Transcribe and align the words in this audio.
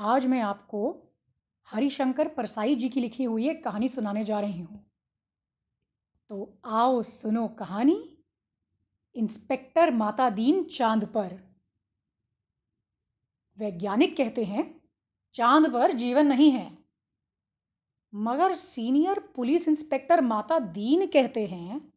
आज 0.00 0.26
मैं 0.26 0.40
आपको 0.40 1.02
हरिशंकर 1.66 2.28
परसाई 2.28 2.74
जी 2.74 2.88
की 2.88 3.00
लिखी 3.00 3.24
हुई 3.24 3.48
एक 3.48 3.64
कहानी 3.64 3.88
सुनाने 3.88 4.24
जा 4.24 4.40
रही 4.40 4.60
हूँ। 4.60 4.90
तो 6.28 6.60
आओ 6.64 7.02
सुनो 7.02 7.48
कहानी, 7.48 8.24
इंस्पेक्टर 9.14 9.90
माता 9.90 10.30
दीन 10.30 10.64
चाँद 10.64 11.04
पर। 11.04 11.56
वैज्ञानिक 13.58 14.16
कहते 14.16 14.44
हैं, 14.44 14.80
चाँद 15.34 15.72
पर 15.72 15.92
जीवन 15.92 16.26
नहीं 16.26 16.50
है। 16.50 16.78
मगर 18.14 18.54
सीनियर 18.54 19.18
पुलिस 19.18 19.68
इंस्पेक्टर 19.68 20.20
माता 20.20 20.58
दीन 20.58 21.06
कहते 21.06 21.46
हैं, 21.46 21.92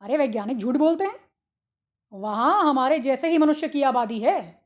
अरे 0.00 0.16
वैज्ञानिक 0.16 0.58
झूठ 0.58 0.76
बोलते 0.76 1.04
हैं? 1.04 1.30
वहाँ 2.12 2.70
हमारे 2.70 2.98
जैसे 2.98 3.30
ही 3.30 3.38
मनुष्य 3.38 3.68
की 3.68 3.82
आबादी 3.82 4.20
है। 4.20 4.65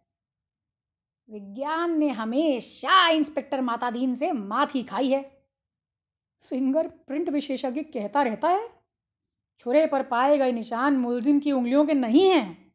विज्ञान 1.31 1.99
ने 1.99 2.09
हमेशा 2.09 3.09
इंस्पेक्टर 3.09 3.61
माता 3.61 3.91
दीन 3.91 4.15
से 4.15 4.31
ही 4.75 4.83
खाई 4.83 5.11
है। 5.11 5.45
फिंगरप्रिंट 6.43 7.29
विशेषज्ञ 7.29 7.83
कहता 7.83 8.23
रहता 8.23 8.49
है, 8.49 8.69
छुरे 9.59 9.87
पर 9.87 10.03
पाए 10.03 10.39
गए 10.39 10.53
निशान 10.53 10.97
मुलजिम 10.97 11.41
की 11.41 11.53
उंगलियों 11.53 11.87
के 11.87 11.95
नहीं 11.95 12.31
हैं, 12.31 12.73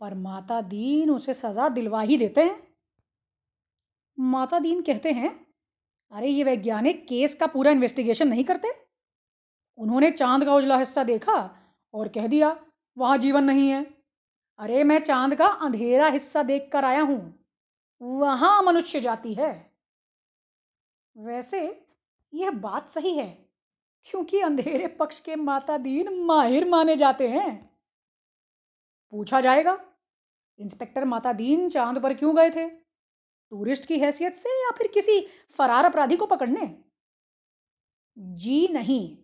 पर 0.00 0.14
माता 0.14 0.60
दीन 0.60 1.10
उसे 1.10 1.34
सजा 1.34 1.68
दिलवा 1.68 2.00
ही 2.00 2.16
देते 2.16 2.42
हैं। 2.42 2.74
माता 4.20 4.58
दीन 4.58 4.82
कहते 4.82 5.12
हैं, 5.12 5.46
अरे, 6.12 6.28
ये 6.28 6.44
वैज्ञानिक 6.44 7.08
केस 7.08 7.34
का 7.34 7.46
पूरा 7.46 7.70
इन्वेस्टिगेशन 7.70 8.28
नहीं 8.28 8.44
करते। 8.44 8.68
उन्होंने 9.78 10.10
चाँद 10.10 10.44
का 10.44 10.54
उजला 10.54 10.78
हिस्सा 10.78 11.04
देखा 11.04 11.56
और 11.94 12.08
कह 12.08 12.26
दिया, 12.26 12.66
वहाँ 12.98 13.18
जीवन 13.18 13.44
नहीं 13.44 13.70
है। 13.70 13.94
अरे, 14.58 14.84
मैं 14.84 14.98
चाँद 14.98 15.34
का 15.34 15.46
अंधेरा 15.46 16.06
हिस्सा 16.06 16.42
देख 16.42 16.70
कर 16.72 16.84
आया 16.84 17.02
हूँ। 17.02 17.43
वहाँ 18.00 18.62
मनुष्य 18.62 19.00
जाति 19.00 19.34
है। 19.34 19.52
वैसे 21.16 21.60
यह 22.32 22.50
बात 22.50 22.90
सही 22.90 23.16
है, 23.16 23.26
क्योंकि 24.06 24.40
अंधेरे 24.40 24.86
पक्ष 24.96 25.20
के 25.20 25.36
माता 25.36 25.76
दीन 25.78 26.12
माहिर 26.24 26.68
माने 26.68 26.96
जाते 26.96 27.28
हैं। 27.28 27.70
पूछा 29.12 29.40
जाएगा, 29.40 29.78
इंस्पेक्टर 30.58 31.04
माता 31.04 31.32
दीन 31.32 31.68
चाँद 31.68 32.02
पर 32.02 32.14
क्यों 32.14 32.36
गए 32.36 32.50
थे? 32.50 32.68
टूरिस्ट 33.52 33.86
की 33.86 33.98
हैसियत 33.98 34.36
से 34.36 34.50
या 34.64 34.70
फिर 34.70 34.86
किसी 34.86 35.20
फरार 35.58 35.84
अपराधी 35.84 36.16
को 36.16 36.26
पकड़ने? 36.26 36.66
जी 38.16 38.66
नहीं, 38.68 39.16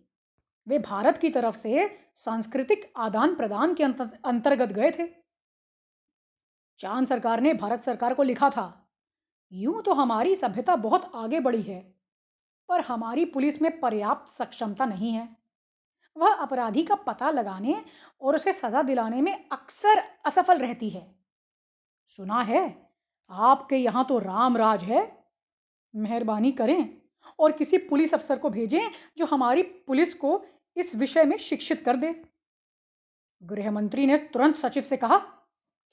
वे 0.67 0.79
भारत 0.79 1.17
की 1.17 1.29
तरफ़ 1.29 1.55
से 1.55 1.89
सांस्कृतिक 2.15 2.91
आदान 2.97 3.35
प्रदान 3.35 3.73
के 3.73 3.83
अंतर्गत 3.83 4.73
गए 4.73 4.91
थे। 4.91 5.20
चाँद 6.81 7.07
सरकार 7.07 7.41
ने 7.41 7.53
भारत 7.53 7.81
सरकार 7.81 8.13
को 8.13 8.23
लिखा 8.23 8.49
था, 8.49 8.89
यूँ 9.51 9.81
तो 9.83 9.93
हमारी 9.93 10.35
सभ्यता 10.35 10.75
बहुत 10.75 11.11
आगे 11.15 11.39
बढ़ी 11.39 11.61
है, 11.61 11.79
पर 12.69 12.81
हमारी 12.81 13.25
पुलिस 13.25 13.61
में 13.61 13.79
पर्याप्त 13.79 14.31
सक्षमता 14.31 14.85
नहीं 14.85 15.11
है। 15.11 15.27
वह 16.15 16.33
अपराधी 16.33 16.83
का 16.83 16.95
पता 16.97 17.29
लगाने 17.29 17.75
और 18.21 18.35
उसे 18.35 18.53
सजा 18.53 18.81
दिलाने 18.81 19.21
में 19.21 19.49
अक्सर 19.51 20.01
असफल 20.25 20.57
रहती 20.57 20.89
है। 20.89 21.03
सुना 22.11 22.41
है, 22.41 22.63
आपके 23.29 23.75
यहाँ 23.75 24.05
तो 24.05 24.17
राम 24.19 24.57
राज 24.57 24.83
है। 24.83 25.01
मेहरबानी 25.93 26.51
करें 26.51 27.01
और 27.39 27.51
किसी 27.51 27.77
पुलिस 27.77 28.13
अफसर 28.13 28.39
को 28.39 28.49
भेजें 28.49 28.81
जो 29.17 29.25
हमारी 29.25 29.63
पुलिस 29.63 30.13
को 30.13 30.43
इस 30.77 30.95
विषय 30.95 31.23
में 31.23 31.37
शिक्षित 31.37 31.83
कर 31.85 31.95
दे। 31.95 32.13
गृह 33.43 33.71
मंत्री 33.71 34.05
ने 34.05 34.17
तुरंत 34.33 34.55
सचिव 34.55 34.83
से 34.83 34.97
कहा 34.97 35.21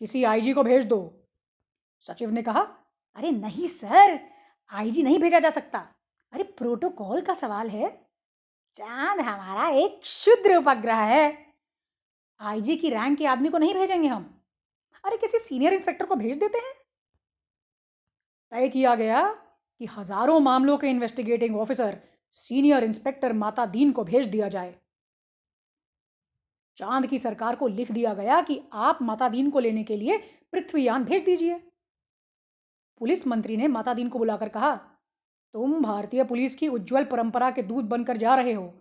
किसी 0.01 0.25
आईजी 0.25 0.53
को 0.53 0.63
भेज 0.63 0.85
दो। 0.85 0.99
सचिव 2.07 2.31
ने 2.31 2.43
कहा, 2.43 2.61
अरे 3.17 3.31
नहीं 3.31 3.67
सर 3.67 4.19
आईजी 4.73 5.03
नहीं 5.03 5.19
भेजा 5.19 5.39
जा 5.39 5.51
सकता। 5.51 5.79
अरे 6.33 6.43
प्रोटोकॉल 6.43 7.21
का 7.21 7.35
सवाल 7.35 7.69
है। 7.69 7.89
चाँद 8.75 9.21
हमारा 9.21 9.69
एक 9.69 10.07
शुद्र 10.07 10.57
उपग्रह 10.57 10.97
है। 10.97 11.47
आईजी 12.41 12.77
की 12.77 12.91
रैंक 12.91 13.19
के 13.19 13.27
आदमी 13.27 13.49
को 13.49 13.59
नहीं 13.59 13.75
भेजेंगे 13.75 14.09
हम। 14.09 14.43
अरे 15.05 15.17
किसी 15.17 15.39
सीनियर 15.39 15.73
इंस्पेक्टर 15.73 16.07
को 16.07 16.17
भेज 16.17 16.37
देते 16.37 16.59
हैं? 16.59 16.73
तय 18.53 18.69
किया 18.69 18.95
गया 18.95 19.23
कि 19.81 19.87
हज़ारों 19.87 20.41
मामलों 20.41 20.77
के 20.79 20.87
इन्वेस्टिगेटिंग 20.87 21.57
ऑफिसर 21.57 21.99
सीनियर 22.33 22.85
इंस्पेक्टर 22.85 23.33
माता 23.33 23.67
दीन 23.67 23.93
को 23.93 24.05
भेज 24.05 24.27
दिया 24.27 24.49
जाए। 24.49 24.75
चाँद 26.79 27.07
की 27.07 27.19
सरकार 27.19 27.57
को 27.57 27.69
लिख 27.69 27.93
दिया 27.93 28.15
गया 28.15 28.41
कि 28.41 28.63
आप 28.73 28.99
माता 29.03 29.29
दीन 29.29 29.51
को 29.51 29.59
लेने 29.59 29.85
के 29.85 29.97
लिए 29.97 30.19
पृथ्वीयान 30.53 31.05
भेज 31.05 31.25
दीजिए। 31.25 31.59
पुलिस 32.99 33.27
मंत्री 33.27 33.57
ने 33.57 33.69
माता 33.69 33.95
दीन 33.95 34.09
को 34.09 34.19
बुलाकर 34.19 34.49
कहा, 34.49 34.77
तुम 35.53 35.83
भारतीय 35.83 36.25
पुलिस 36.25 36.55
की 36.55 36.69
उज्जवल 36.69 37.05
परंपरा 37.05 37.51
के 37.51 37.63
दूत 37.63 37.85
बनकर 37.85 38.17
जा 38.17 38.35
रहे 38.35 38.53
हो। 38.53 38.75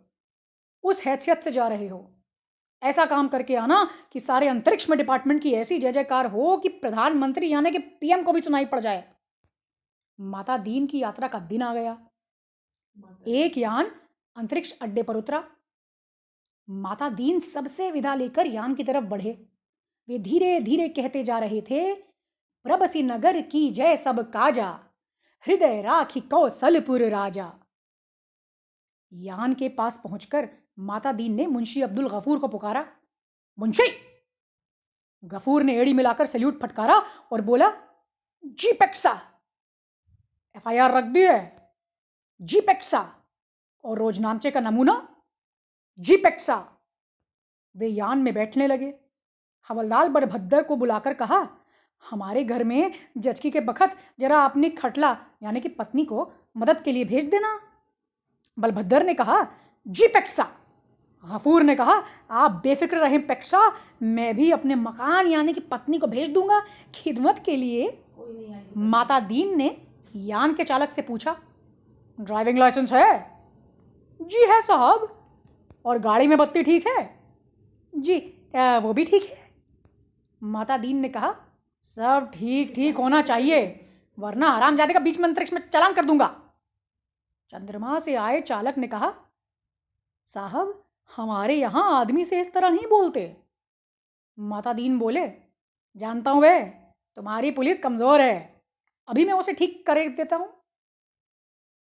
उस 0.83 1.05
हैसियत 1.05 1.39
से 1.39 1.51
जा 1.51 1.67
रहे 1.67 1.87
हो। 1.87 2.13
ऐसा 2.83 3.05
काम 3.05 3.27
करके 3.27 3.55
आना 3.55 3.89
कि 4.11 4.19
सारे 4.19 4.47
अंतरिक्ष 4.47 4.89
में 4.89 4.97
डिपार्टमेंट 4.97 5.41
की 5.41 5.53
ऐसी 5.53 5.79
जय 5.79 5.91
जयकार 5.91 6.25
हो 6.25 6.57
कि 6.57 6.69
प्रधानमंत्री 6.69 7.49
यानी 7.49 7.71
कि 7.71 7.79
पीएम 7.79 8.23
को 8.23 8.31
भी 8.31 8.41
सुनाई 8.41 8.65
पड़ 8.65 8.79
जाए। 8.79 9.13
माता 10.19 10.57
दीन 10.57 10.87
की 10.87 10.99
यात्रा 10.99 11.27
का 11.27 11.39
दिन 11.39 11.61
आ 11.61 11.73
गया। 11.73 12.07
एक 13.27 13.57
यान 13.57 13.91
अंतरिक्ष 14.35 14.79
अड्डे 14.79 15.03
पर 15.03 15.15
उतरा। 15.15 15.51
माता 16.69 17.09
दीन 17.09 17.39
सबसे 17.39 17.91
विदा 17.91 18.15
लेकर 18.15 18.47
यान 18.47 18.75
की 18.75 18.83
तरफ़ 18.83 19.05
बढ़े। 19.05 19.31
वे 20.09 20.19
धीरे 20.19 20.59
धीरे 20.59 20.87
कहते 20.89 21.23
जा 21.23 21.39
रहे 21.39 21.61
थे 21.61 21.93
प्रबसी 22.65 23.03
नगर 23.03 23.41
की 23.41 23.69
जय 23.69 23.95
सब 23.95 24.19
काजा, 24.31 24.67
हृदय 25.45 25.81
राखी 25.81 26.21
कौशलपुर 26.21 27.03
राजा। 27.03 27.51
यान 29.13 29.53
के 29.53 29.69
पास 29.69 30.01
पहुंचकर 30.03 30.49
माता 30.79 31.11
दीन 31.11 31.33
ने 31.33 31.45
मुंशी 31.47 31.81
अब्दुल 31.81 32.09
गफूर 32.09 32.39
को 32.39 32.47
पुकारा, 32.47 32.85
मुंशी! 33.59 33.87
गफूर 35.23 35.63
ने 35.63 35.75
एड़ी 35.75 35.93
मिलाकर 35.93 36.25
सल्यूट 36.25 36.59
फटकारा 36.61 36.95
और 37.31 37.41
बोला, 37.41 37.71
जी 38.43 38.71
पेक्सा, 38.71 39.21
एफआईआर 40.55 40.91
रख 40.91 41.03
दी 41.03 41.23
है, 41.23 41.71
जी 42.41 42.61
पेक्सा 42.61 43.15
और 43.83 43.97
रोजनामचे 43.97 44.51
का 44.51 44.59
नमूना 44.59 45.16
जीपेक्सा 45.99 46.55
वे 47.75 47.87
यान 47.87 48.17
में 48.17 48.33
बैठने 48.33 48.67
लगे। 48.67 48.93
हवलदार 49.69 50.09
बड़भद्र 50.09 50.61
को 50.63 50.75
बुलाकर 50.75 51.13
कहा, 51.13 51.47
हमारे 52.03 52.43
घर 52.43 52.63
में 52.63 52.91
जचकी 53.17 53.51
के 53.51 53.59
बखत 53.59 53.97
जरा 54.19 54.43
अपनी 54.45 54.69
खटला, 54.69 55.17
यानी 55.43 55.59
कि 55.59 55.69
पत्नी 55.69 56.05
को 56.05 56.31
मदद 56.57 56.81
के 56.81 56.91
लिए 56.91 57.05
भेज 57.05 57.25
देना। 57.25 57.59
बलभद्र 58.57 59.03
ने 59.03 59.13
कहा, 59.13 59.45
जी 59.87 60.07
पेक्सा। 60.07 60.47
गफूर 61.23 61.63
ने 61.63 61.75
कहा, 61.75 62.03
आप 62.31 62.51
बेफिक्र 62.63 62.97
रहें 62.97 63.25
पेक्सा, 63.27 63.71
मैं 64.03 64.35
भी 64.35 64.51
अपने 64.51 64.75
मकान, 64.75 65.27
यानी 65.27 65.53
कि 65.53 65.59
पत्नी 65.61 65.97
को 65.99 66.07
भेज 66.07 66.29
दूँगा। 66.29 66.61
खिदमत 66.95 67.41
के 67.45 67.55
लिए 67.55 68.03
माता 68.77 69.19
दीन 69.19 69.57
ने 69.57 69.75
यान 70.15 70.53
के 70.53 70.63
चालक 70.63 70.91
से 70.91 71.01
पूछा, 71.01 71.35
ड्राइविंग 72.19 72.57
लाइसेंस 72.57 72.93
है? 72.93 73.39
जी 74.21 74.45
है 74.49 74.61
साहब। 74.61 75.13
और 75.87 75.99
गाड़ी 75.99 76.27
में 76.27 76.37
बत्ती 76.37 76.63
ठीक 76.63 76.87
है? 76.87 77.09
जी 77.93 78.17
वो 78.81 78.93
भी 78.93 79.05
ठीक 79.05 79.23
है। 79.23 79.45
माता 80.41 80.77
दीन 80.77 80.97
ने 80.97 81.09
कहा, 81.09 81.35
सब 81.87 82.29
ठीक 82.33 82.73
ठीक 82.75 82.97
होना 82.97 83.21
चाहिए, 83.23 83.59
वरना 84.17 84.47
आराम 84.49 84.77
जाने 84.77 84.93
का 84.93 84.99
बीच 84.99 85.17
में 85.19 85.27
अंतरिक्ष 85.27 85.53
में 85.53 85.61
चलान 85.63 85.93
कर 85.93 86.05
दूँगा। 86.05 86.27
चंद्रमा 87.53 87.99
से 87.99 88.15
आए 88.17 88.41
चालक 88.41 88.77
ने 88.77 88.87
कहा, 88.87 89.13
साहब, 90.29 90.83
हमारे 91.11 91.55
यहाँ 91.55 91.83
आदमी 91.93 92.25
से 92.25 92.39
इस 92.41 92.53
तरह 92.53 92.69
नहीं 92.69 92.87
बोलते। 92.87 93.35
माता 94.37 94.73
दीन 94.73 94.97
बोले, 94.99 95.27
जानता 95.95 96.31
हूँ 96.31 96.41
वे 96.41 96.59
तुम्हारी 97.17 97.51
पुलिस 97.51 97.79
कमज़ोर 97.79 98.21
है, 98.21 98.61
अभी 99.07 99.25
मैं 99.25 99.33
उसे 99.33 99.53
ठीक 99.53 99.85
कर 99.87 100.07
देता 100.09 100.35
हूँ। 100.35 100.49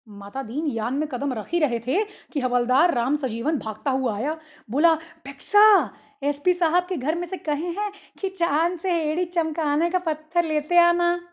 माता 0.08 0.42
दीन 0.42 0.66
यान 0.66 0.94
में 0.94 1.08
कदम 1.08 1.32
रख 1.32 1.48
ही 1.48 1.58
रहे 1.58 1.80
थे 1.80 2.04
कि 2.04 2.40
हवलदार 2.40 2.94
राम 2.94 3.16
सजीवन 3.16 3.58
भागता 3.58 3.90
हुआ 3.90 4.16
आया। 4.16 4.40
बोला 4.70 4.94
पेक्सा 4.94 5.94
एसपी 6.22 6.52
साहब 6.52 6.86
के 6.88 6.96
घर 6.96 7.14
में 7.14 7.26
से 7.26 7.36
कहे 7.36 7.70
हैं 7.70 7.92
कि 8.20 8.28
चाँद 8.28 8.78
से 8.78 9.02
एड़ी 9.02 9.24
चमकाने 9.24 9.90
का 9.90 9.98
पत्थर 9.98 10.44
लेते 10.44 10.78
आना। 10.78 11.28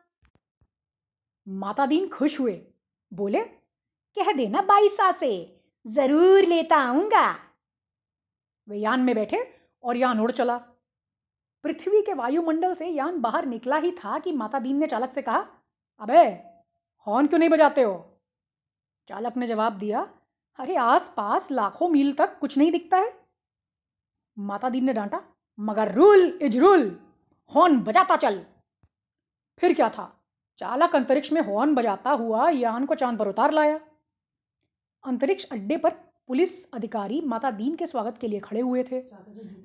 माता 1.47 1.85
दीन 1.85 2.09
खुश 2.09 2.39
हुए। 2.39 2.67
बोले, 3.13 3.41
कह 4.17 4.31
देना 4.31 4.61
बाईसा 4.61 5.11
से, 5.11 5.61
ज़रूर 5.87 6.43
लेता 6.43 6.75
आऊँगा। 6.75 7.35
वे 8.69 8.77
यान 8.77 8.99
में 8.99 9.15
बैठे 9.15 9.53
और 9.83 9.97
यान 9.97 10.19
उड़ 10.19 10.31
चला। 10.31 10.57
पृथ्वी 11.63 12.01
के 12.01 12.13
वायुमंडल 12.13 12.73
से 12.73 12.87
यान 12.87 13.21
बाहर 13.21 13.45
निकला 13.45 13.77
ही 13.77 13.91
था 13.91 14.19
कि 14.19 14.31
माता 14.31 14.59
दीन 14.59 14.77
ने 14.77 14.87
चालक 14.87 15.11
से 15.11 15.21
कहा, 15.21 15.47
अबे, 15.99 16.27
हॉर्न 17.07 17.27
क्यों 17.27 17.39
नहीं 17.39 17.49
बजाते 17.49 17.81
हो? 17.81 18.14
चालक 19.07 19.37
ने 19.37 19.47
जवाब 19.47 19.77
दिया, 19.77 20.07
अरे 20.59 20.75
आस 20.75 21.13
पास 21.17 21.51
लाखों 21.51 21.89
मील 21.89 22.13
तक 22.13 22.37
कुछ 22.39 22.57
नहीं 22.57 22.71
दिखता 22.71 22.97
है। 22.97 23.13
माता 24.37 24.69
दीन 24.69 24.85
ने 24.85 24.93
डांटा, 24.93 25.21
मगर 25.59 25.91
रूल 25.91 26.39
इज़ 26.41 26.57
रूल 26.59 26.99
हॉर्न 27.51 27.79
बजाता 27.79 28.15
चल। 28.15 28.43
फिर 29.57 29.73
क्या 29.73 29.89
था? 29.89 30.11
चालक 30.59 30.95
अंतरिक्ष 30.95 31.31
में 31.31 31.41
हॉर्न 31.41 31.75
बजाता 31.75 32.11
हुआ 32.11 32.49
यान 32.49 32.85
को 32.85 32.95
चाँद 32.95 33.19
पर 33.19 33.27
उतार 33.27 33.51
लाया। 33.51 33.79
अंतरिक्ष 35.03 35.45
अड्डे 35.51 35.77
पर 35.77 35.89
पुलिस 36.29 36.73
अधिकारी 36.73 37.21
माता 37.21 37.51
दीन 37.51 37.75
के 37.75 37.87
स्वागत 37.87 38.17
के 38.17 38.27
लिए 38.27 38.39
खड़े 38.39 38.61
हुए 38.61 38.83
थे। 38.83 39.03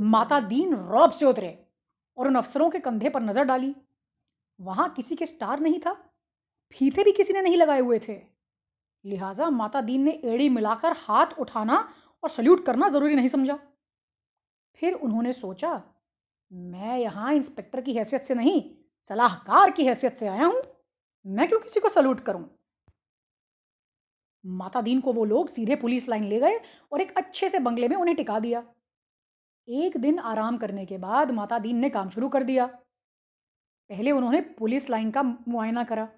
माता 0.00 0.40
दीन 0.40 0.74
रौब 0.74 1.10
से 1.10 1.26
उतरे 1.26 1.58
और 2.16 2.28
उन 2.28 2.34
अफसरों 2.34 2.70
के 2.70 2.78
कंधे 2.78 3.08
पर 3.08 3.22
नज़र 3.22 3.44
डाली। 3.44 3.74
वहाँ 4.60 4.88
किसी 4.92 5.16
के 5.16 5.26
स्टार 5.26 5.60
नहीं 5.60 5.80
था, 5.80 5.92
फीते 6.72 7.04
भी 7.04 7.12
किसी 7.12 7.32
ने 7.32 7.42
नहीं 7.42 7.56
लगाए 7.56 7.80
हुए 7.80 7.98
थे। 7.98 8.29
लिहाजा 9.04 9.48
माता 9.50 9.80
दीन 9.80 10.02
ने 10.02 10.10
एड़ी 10.24 10.48
मिलाकर 10.48 10.92
हाथ 10.98 11.38
उठाना 11.38 11.76
और 12.22 12.30
सल्यूट 12.30 12.64
करना 12.66 12.88
ज़रूरी 12.88 13.14
नहीं 13.14 13.28
समझा। 13.28 13.58
फिर 14.74 14.94
उन्होंने 14.94 15.32
सोचा, 15.32 15.82
मैं 16.50 16.98
यहाँ 16.98 17.32
इंस्पेक्टर 17.34 17.80
की 17.80 17.94
हैसियत 17.94 18.22
से 18.22 18.34
नहीं, 18.34 18.62
सलाहकार 19.10 19.70
की 19.70 19.84
हैसियत 19.84 20.16
से 20.16 20.26
आया 20.26 20.44
हूँ। 20.44 20.62
मैं 21.26 21.48
क्यों 21.48 21.60
किसी 21.60 21.80
को 21.80 21.88
सल्यूट 21.88 22.20
करूँ? 22.20 22.44
माता 24.44 24.80
दीन 24.80 25.00
को 25.00 25.12
वो 25.12 25.24
लोग 25.24 25.48
सीधे 25.48 25.76
पुलिस 25.76 26.08
लाइन 26.08 26.24
ले 26.24 26.38
गए 26.40 26.60
और 26.92 27.00
एक 27.00 27.16
अच्छे 27.16 27.48
से 27.48 27.58
बंगले 27.58 27.88
में 27.88 27.96
उन्हें 27.96 28.16
टिका 28.16 28.38
दिया। 28.38 28.62
एक 29.68 29.96
दिन 29.96 30.18
आराम 30.18 30.56
करने 30.58 30.84
के 30.86 30.98
बाद 30.98 31.30
माता 31.30 31.58
दीन 31.58 31.76
ने 31.76 31.90
काम 31.90 32.08
शुरू 32.08 32.28
कर 32.28 32.42
दिया। 32.42 32.66
पहले 32.66 34.10
उन्होंने 34.10 34.40
पुलिस 34.40 34.88
लाइन 34.90 35.10
का 35.10 35.22
मुआयना 35.22 35.84
करा। 35.84 36.08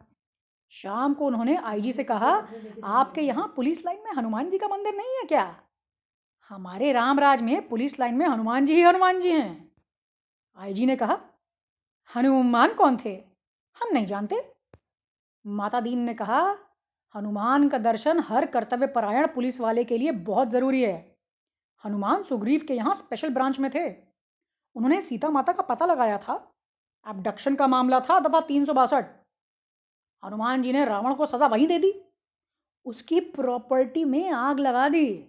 शाम 0.72 1.14
को 1.14 1.26
उन्होंने 1.26 1.56
आईजी 1.56 1.92
से 1.92 2.04
कहा, 2.04 2.48
आपके 2.84 3.20
यहाँ 3.20 3.52
पुलिस 3.56 3.84
लाइन 3.84 3.98
में 4.04 4.12
हनुमान 4.12 4.50
जी 4.50 4.58
का 4.58 4.68
मंदिर 4.68 4.94
नहीं 4.94 5.16
है 5.16 5.24
क्या? 5.24 5.56
हमारे 6.48 6.92
रामराज 6.92 7.42
में 7.42 7.68
पुलिस 7.68 8.00
लाइन 8.00 8.14
में 8.14 8.26
हनुमान 8.26 8.66
जी 8.66 8.74
ही 8.74 8.82
हनुमान 8.82 9.20
जी 9.20 9.30
हैं। 9.30 9.72
आईजी 10.56 10.86
ने 10.86 10.96
कहा, 10.96 11.18
हनुमान 12.16 12.74
कौन 12.74 12.96
थे? 13.04 13.14
हम 13.76 13.92
नहीं 13.92 14.06
जानते। 14.06 14.52
माता 15.46 15.80
दीन 15.80 15.98
ने 15.98 16.14
कहा, 16.14 16.58
हनुमान 17.14 17.68
का 17.68 17.78
दर्शन 17.78 18.20
हर 18.20 18.46
कर्तव्य 18.46 18.86
परायण 18.86 19.26
पुलिस 19.26 19.60
वाले 19.60 19.84
के 19.84 19.98
लिए 19.98 20.12
बहुत 20.12 20.48
ज़रूरी 20.48 20.82
है। 20.82 21.16
हनुमान 21.84 22.22
सुग्रीव 22.22 22.64
के 22.68 22.74
यहाँ 22.74 22.94
स्पेशल 22.94 23.30
ब्रांच 23.30 23.60
में 23.60 23.70
थे। 23.74 23.88
उन्होंने 24.76 25.00
सीता 25.00 25.30
माता 25.30 25.52
का 25.52 25.62
पता 25.62 25.86
लगाया 25.86 26.18
था। 26.18 26.52
एबडक्शन 27.10 27.54
का 27.54 27.66
मामला 27.66 28.00
था 28.00 28.20
दफ़ा 28.20 28.40
तीन 28.40 28.64
सौ 28.64 28.72
बासठ। 28.72 29.21
हनुमान 30.24 30.62
जी 30.62 30.72
ने 30.72 30.84
रावण 30.84 31.14
को 31.14 31.26
सजा 31.26 31.46
वहीं 31.46 31.66
दे 31.66 31.78
दी। 31.78 32.04
उसकी 32.84 33.20
प्रॉपर्टी 33.20 34.04
में 34.04 34.30
आग 34.30 34.58
लगा 34.58 34.88
दी। 34.88 35.28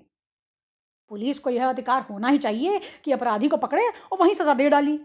पुलिस 1.10 1.40
को 1.40 1.50
यह 1.50 1.69
अधिकार 1.69 2.01
होना 2.01 2.28
ही 2.28 2.38
चाहिए 2.38 2.81
कि 3.04 3.12
अपराधी 3.12 3.48
को 3.48 3.57
पकड़े 3.57 3.88
और 3.88 4.18
वहीं 4.22 4.34
सजा 4.34 4.54
दे 4.54 4.69
डाली। 4.69 4.95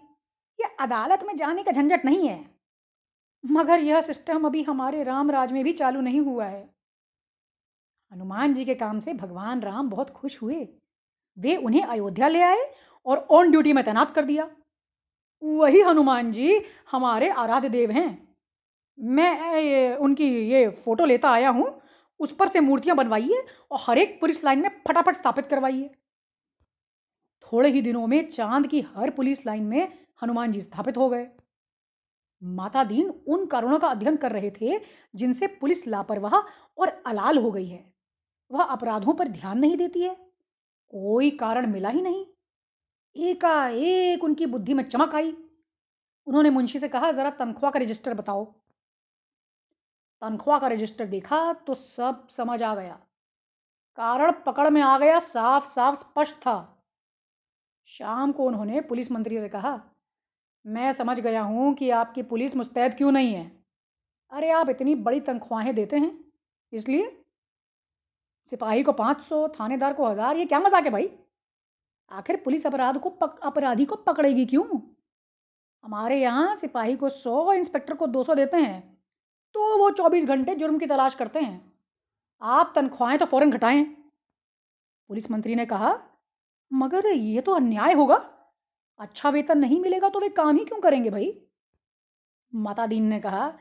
ये 0.60 0.76
अदालत 0.80 1.22
में 1.22 1.36
जाने 1.36 1.62
का 1.62 1.72
झंझट 1.72 2.04
नहीं 2.04 2.28
है। 2.28 2.50
मगर 3.46 3.80
यह 3.80 4.00
सिस्टम 4.00 4.44
अभी 4.44 4.62
हमारे 4.62 5.02
राम 5.02 5.30
राज 5.30 5.52
में 5.52 5.64
भी 5.64 5.72
चालू 5.72 6.00
नहीं 6.00 6.20
हुआ 6.20 6.44
है। 6.44 6.74
हनुमान 8.12 8.54
जी 8.54 8.64
के 8.64 8.74
काम 8.74 9.00
से 9.00 9.14
भगवान 9.14 9.60
राम 9.60 9.90
बहुत 9.90 10.10
खुश 10.10 10.42
हुए। 10.42 10.68
वे 11.38 11.56
उन्हें 11.56 11.82
अयोध्या 11.82 12.28
ले 12.28 12.42
आए 12.42 12.74
और 13.06 13.18
ऑन 13.18 13.50
ड्यूटी 13.50 13.72
में 13.72 13.84
तैनात 13.84 14.14
कर 14.14 14.24
दिया। 14.24 14.50
वही 15.42 15.80
हनुमान 15.80 16.32
जी 16.32 16.64
हमारे 16.90 17.30
आराध्य 17.30 17.68
देव 17.68 17.90
हैं। 17.90 18.27
मैं 18.98 19.60
ये, 19.60 19.94
उनकी 19.96 20.24
ये 20.50 20.68
फ़ोटो 20.68 21.04
लेता 21.04 21.30
आया 21.30 21.50
हूँ 21.50 21.80
उस 22.20 22.32
पर 22.36 22.48
से 22.48 22.60
मूर्तियाँ 22.60 22.96
बनवाइए 22.96 23.46
और 23.70 23.78
हर 23.82 23.98
एक 23.98 24.20
पुलिस 24.20 24.44
लाइन 24.44 24.58
में 24.58 24.68
फटाफट 24.88 25.14
स्थापित 25.14 25.46
करवाइए। 25.46 25.90
थोड़े 27.42 27.70
ही 27.70 27.82
दिनों 27.82 28.06
में 28.06 28.28
चाँद 28.28 28.66
की 28.66 28.80
हर 28.80 29.10
पुलिस 29.10 29.46
लाइन 29.46 29.62
में 29.62 29.98
हनुमान 30.22 30.52
जी 30.52 30.60
स्थापित 30.60 30.96
हो 30.96 31.08
गए। 31.10 31.28
माता 32.44 32.84
दीन 32.84 33.08
उन 33.28 33.46
कारणों 33.46 33.78
का 33.78 33.88
अध्ययन 33.88 34.16
कर 34.16 34.32
रहे 34.32 34.50
थे 34.50 34.80
जिनसे 35.14 35.46
पुलिस 35.46 35.86
लापरवाह 35.86 36.34
और 36.78 37.02
अलाल 37.06 37.38
हो 37.38 37.50
गई 37.50 37.66
है। 37.66 37.92
वह 38.50 38.62
अपराधों 38.62 39.14
पर 39.14 39.28
ध्यान 39.28 39.58
नहीं 39.58 39.76
देती 39.76 40.02
है। 40.02 40.14
कोई 40.88 41.30
कारण 41.30 41.66
मिला 41.66 41.88
ही 41.88 42.02
नहीं। 42.02 42.26
एकाएक 43.16 44.24
उनकी 44.24 44.46
बुद्धि 44.46 44.74
में 44.74 44.84
चमक 44.84 45.14
आई। 45.14 45.32
उन्होंने 46.26 46.50
मुंशी 46.50 46.78
से 46.78 46.88
कहा 46.88 47.12
जरा 47.12 47.30
तनख्वाह 47.30 47.70
का 47.72 47.78
रजिस्टर 47.78 48.14
बताओ। 48.14 48.54
तनख्वाह 50.22 50.58
का 50.58 50.68
रजिस्टर 50.68 51.06
देखा 51.06 51.52
तो 51.66 51.74
सब 51.74 52.26
समझ 52.28 52.62
आ 52.62 52.74
गया। 52.74 52.98
कारण 53.98 54.32
पकड़ 54.46 54.68
में 54.70 54.80
आ 54.82 54.96
गया 54.98 55.18
साफ़ 55.18 55.66
साफ़ 55.66 55.94
स्पष्ट 55.96 56.34
था। 56.36 56.56
शाम 57.88 58.32
को 58.32 58.46
उन्होंने 58.46 58.80
पुलिस 58.80 59.10
मंत्री 59.12 59.40
से 59.40 59.48
कहा 59.48 59.80
मैं 60.64 60.90
समझ 60.92 61.18
गया 61.20 61.42
हूँ 61.42 61.72
कि 61.74 61.90
आपकी 61.92 62.22
पुलिस 62.24 62.56
मुस्तैद 62.56 62.94
क्यों 62.94 63.12
नहीं 63.12 63.32
है। 63.34 63.50
अरे 64.32 64.50
आप 64.50 64.68
इतनी 64.70 64.94
बड़ी 64.96 65.20
तनख्वाहें 65.20 65.74
देते 65.74 65.96
हैं 65.96 66.12
इसलिए? 66.72 67.14
सिपाही 68.52 68.82
को 68.82 68.92
पाँच 68.92 69.20
सौ 69.22 69.46
थानेदार 69.50 69.92
को 69.92 70.06
हज़ार 70.06 70.36
ये 70.36 70.44
क्या 70.46 70.60
मज़ाक 70.60 70.84
है 70.84 70.90
भाई? 70.90 71.08
आखिर 72.10 72.36
पुलिस 72.36 72.66
अपराध 72.66 72.98
को 72.98 73.10
पक, 73.10 73.38
अपराधी 73.42 73.84
को 73.84 73.96
पकड़ेगी 73.96 74.44
क्यों? 74.46 74.64
हमारे 75.84 76.20
यहाँ 76.20 76.54
सिपाही 76.56 76.96
को 76.96 77.08
सौ 77.08 77.52
इंस्पेक्टर 77.52 77.94
को 77.94 78.06
दो 78.06 78.22
सौ 78.24 78.34
देते 78.34 78.56
हैं। 78.56 78.97
तो 79.54 79.76
वो 79.78 79.90
चौबीस 79.90 80.24
घंटे 80.26 80.54
जुर्म 80.54 80.78
की 80.78 80.86
तलाश 80.86 81.14
करते 81.14 81.40
हैं। 81.40 81.72
आप 82.42 82.72
तनख्वाहें 82.76 83.18
तो 83.18 83.26
फ़ौरन 83.26 83.50
घटाएँ। 83.50 83.84
पुलिस 85.10 85.30
मंत्री 85.30 85.54
ने 85.54 85.66
कहा, 85.66 85.98
मगर 86.70 87.06
ये 87.06 87.40
तो 87.40 87.52
अन्याय 87.52 87.92
होगा। 87.92 88.16
अच्छा 89.00 89.30
वेतन 89.30 89.58
नहीं 89.58 89.80
मिलेगा 89.80 90.08
तो 90.08 90.20
वे 90.20 90.28
काम 90.28 90.56
ही 90.56 90.64
क्यों 90.64 90.80
करेंगे 90.80 91.10
भाई? 91.10 91.32
माता 92.52 92.86
दीन 92.86 93.04
ने 93.04 93.18
कहा, 93.20 93.52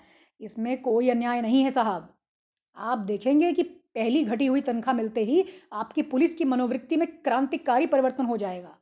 इसमें 0.41 0.81
कोई 0.81 1.09
अन्याय 1.09 1.41
नहीं 1.41 1.63
है 1.63 1.71
साहब। 1.71 2.13
आप 2.77 2.97
देखेंगे 2.97 3.51
कि 3.53 3.63
पहली 3.63 4.23
घटी 4.23 4.45
हुई 4.45 4.61
तनख्वाह 4.61 4.95
मिलते 4.95 5.23
ही 5.23 5.45
आपकी 5.73 6.01
पुलिस 6.03 6.33
की 6.33 6.45
मनोवृत्ति 6.45 6.97
में 6.97 7.07
क्रांतिकारी 7.17 7.87
परिवर्तन 7.87 8.25
हो 8.25 8.37
जाएगा। 8.37 8.77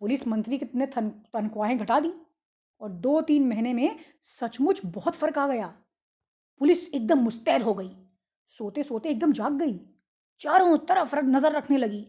पुलिस 0.00 0.26
मंत्री 0.28 0.60
ने 0.74 0.86
तनख्वाहें 0.86 1.78
घटा 1.78 2.00
दी 2.00 2.12
और 2.80 2.90
दो 2.90 3.20
तीन 3.20 3.48
महीने 3.48 3.72
में 3.74 3.98
सचमुच 4.22 4.80
बहुत 4.86 5.14
फ़र्क 5.14 5.38
आ 5.38 5.46
गया। 5.46 5.74
पुलिस 6.58 6.94
एकदम 6.94 7.18
मुस्तैद 7.18 7.62
हो 7.62 7.74
गई। 7.74 7.90
सोते 8.48 8.82
सोते 8.82 9.08
एकदम 9.08 9.32
जाग 9.32 9.52
गई। 9.52 9.80
चारों 10.40 10.78
तरफ़ 10.78 11.16
नज़र 11.16 11.52
रखने 11.52 11.76
लगी। 11.76 12.06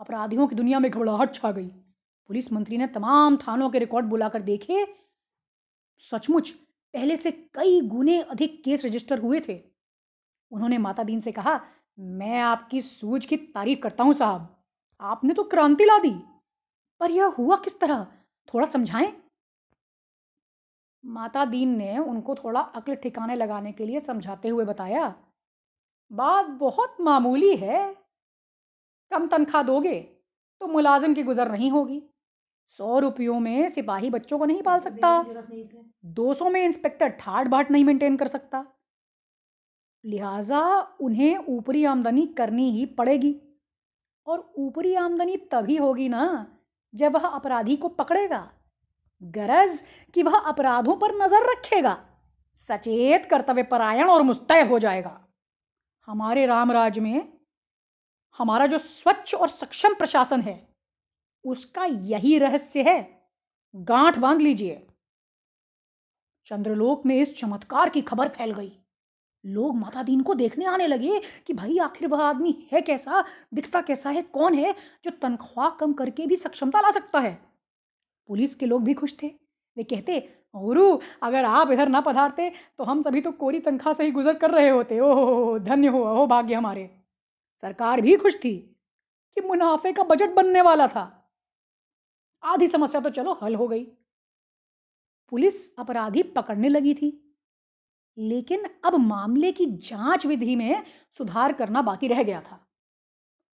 अपराधियों 0.00 0.46
की 0.46 0.54
दुनिया 0.54 0.78
में 0.78 0.90
घबराहट 0.90 1.34
छा 1.34 1.52
गई। 1.52 1.66
पुलिस 2.28 2.52
मंत्री 2.52 2.78
ने 2.78 2.86
तमाम 2.86 3.36
थानों 3.36 3.70
के 3.70 3.78
रिकॉर्ड 3.78 4.06
बुलाकर 4.06 4.42
देखे। 4.42 4.86
सचमुच, 5.98 6.50
पहले 6.94 7.16
से 7.16 7.30
कई 7.30 7.80
गुने 7.80 8.22
अधिक 8.22 8.64
केस 8.64 8.84
रजिस्टर 8.84 9.18
हुए 9.18 9.40
थे। 9.40 9.60
उन्होंने 10.52 10.78
माता 10.78 11.02
दीन 11.02 11.20
से 11.20 11.32
कहा, 11.32 11.60
मैं 11.98 12.40
आपकी 12.40 12.82
सूझ 12.82 13.26
की 13.26 13.36
तारीफ़ 13.36 13.80
करता 13.80 14.04
हूँ 14.04 14.12
साहब। 14.12 14.64
आपने 15.00 15.34
तो 15.34 15.44
क्रांति 15.44 15.84
ला 15.84 15.98
दी। 15.98 16.14
पर 17.00 17.10
यह 17.10 17.24
हुआ 17.24 17.56
किस 17.56 17.80
तरह? 17.80 18.06
थोड़ा 18.54 18.66
समझाएँ? 18.66 19.12
माता 21.04 21.44
दीन 21.44 21.76
ने 21.76 21.96
उनको 21.98 22.34
थोड़ा 22.34 22.60
अक्ल 22.60 22.94
ठिकाने 22.94 23.34
लगाने 23.34 23.72
के 23.72 23.86
लिए 23.86 24.00
समझाते 24.00 24.48
हुए 24.48 24.64
बताया 24.64 25.14
बात 26.10 26.46
बहुत 26.46 26.96
मामूली 27.00 27.56
है। 27.56 27.94
कम 29.12 29.26
तनख्वाह 29.26 29.62
दोगे 29.62 29.98
तो 30.60 30.66
मुलाजिम 30.66 31.14
की 31.14 31.22
गुजर 31.22 31.50
नहीं 31.52 31.70
होगी। 31.70 32.02
सौ 32.68 32.98
रुपयों 32.98 33.38
में 33.40 33.68
सिपाही 33.68 34.10
बच्चों 34.10 34.38
को 34.38 34.44
नहीं 34.44 34.62
पाल 34.62 34.80
सकता। 34.80 35.10
दो 36.04 36.32
सौ 36.34 36.48
में 36.50 36.64
इंस्पेक्टर 36.64 37.08
ठाट 37.08 37.46
बाट 37.46 37.70
नहीं 37.70 37.84
मेंटेन 37.84 38.16
कर 38.16 38.28
सकता। 38.28 38.64
लिहाजा 40.04 40.62
उन्हें 41.00 41.36
ऊपरी 41.48 41.84
आमदनी 41.84 42.26
करनी 42.26 42.70
ही 42.70 42.86
पड़ेगी। 42.86 43.34
और 44.26 44.52
ऊपरी 44.58 44.94
आमदनी 44.94 45.36
तभी 45.36 45.76
होगी 45.76 46.08
ना 46.08 46.24
जब 46.94 47.12
वह 47.12 47.26
अपराधी 47.26 47.76
को 47.76 47.88
पकड़ेगा। 47.88 48.48
गरज 49.22 49.84
कि 50.14 50.22
वह 50.22 50.38
अपराधों 50.38 50.96
पर 50.96 51.14
नज़र 51.14 51.50
रखेगा। 51.50 52.04
सचेत 52.52 53.26
कर्तव्य 53.26 53.62
परायण 53.62 54.08
और 54.08 54.22
मुस्तैद 54.22 54.68
हो 54.68 54.78
जाएगा। 54.78 55.28
हमारे 56.08 56.46
रामराज 56.46 56.98
में 56.98 57.32
हमारा 58.38 58.66
जो 58.66 58.78
स्वच्छ 58.78 59.34
और 59.34 59.48
सक्षम 59.48 59.94
प्रशासन 59.94 60.40
है, 60.40 60.68
उसका 61.44 61.84
यही 61.84 62.38
रहस्य 62.38 62.82
है। 62.82 63.22
गांठ 63.74 64.18
बाँध 64.18 64.40
लीजिए। 64.40 64.86
चंद्रलोक 66.46 67.06
में 67.06 67.16
इस 67.16 67.36
चमत्कार 67.38 67.88
की 67.88 68.00
खबर 68.00 68.28
फैल 68.28 68.52
गई। 68.52 68.72
लोग 69.44 69.76
माता 69.76 70.02
दीन 70.02 70.20
को 70.20 70.34
देखने 70.34 70.64
आने 70.64 70.86
लगे 70.86 71.20
कि 71.46 71.52
भाई, 71.52 71.78
आखिर 71.78 72.08
वह 72.08 72.22
आदमी 72.22 72.68
है 72.72 72.80
कैसा, 72.80 73.24
दिखता 73.54 73.80
कैसा 73.80 74.10
है, 74.10 74.22
कौन 74.22 74.54
है 74.54 74.74
जो 75.04 75.10
तनख्वाह 75.10 75.68
कम 75.70 75.92
करके 75.92 76.26
भी 76.26 76.36
सक्षमता 76.36 76.80
ला 76.80 76.90
सकता 76.90 77.20
है? 77.20 77.57
पुलिस 78.28 78.54
के 78.54 78.66
लोग 78.66 78.84
भी 78.84 78.94
खुश 78.94 79.14
थे। 79.22 79.28
वे 79.76 79.84
कहते 79.84 80.18
गुरु 80.56 80.98
अगर 81.22 81.44
आप 81.44 81.70
इधर 81.70 81.88
ना 81.88 82.00
पधारते 82.00 82.50
तो 82.78 82.84
हम 82.84 83.02
सभी 83.02 83.20
तो 83.20 83.32
कोरी 83.32 83.60
तनख्वाह 83.60 83.94
से 83.94 84.04
ही 84.04 84.10
गुजर 84.10 84.38
कर 84.38 84.50
रहे 84.50 84.68
होते। 84.68 85.00
ओह 85.00 85.58
धन्य 85.58 85.88
हो, 85.88 86.02
अहो 86.02 86.26
भाग्य 86.26 86.54
हमारे। 86.54 86.90
सरकार 87.62 88.00
भी 88.00 88.16
खुश 88.16 88.36
थी 88.36 88.56
कि 89.36 89.40
मुनाफे 89.40 89.92
का 89.92 90.02
बजट 90.02 90.30
बनने 90.30 90.60
वाला 90.60 90.86
था। 90.86 91.04
आधी 92.42 92.68
समस्या 92.68 93.00
तो 93.00 93.10
चलो 93.10 93.38
हल 93.42 93.54
हो 93.54 93.68
गई। 93.68 93.84
पुलिस 95.32 95.76
अपराधी 95.78 96.22
पकड़ने 96.22 96.68
लगी 96.68 96.94
थी। 96.94 97.36
लेकिन 98.18 98.64
अब 98.84 98.94
मामले 98.94 99.52
की 99.52 99.66
जाँच 99.66 100.26
विधि 100.26 100.56
में 100.56 100.82
सुधार 101.18 101.52
करना 101.52 101.82
बाकी 101.82 102.08
रह 102.08 102.22
गया 102.22 102.40
था। 102.40 102.60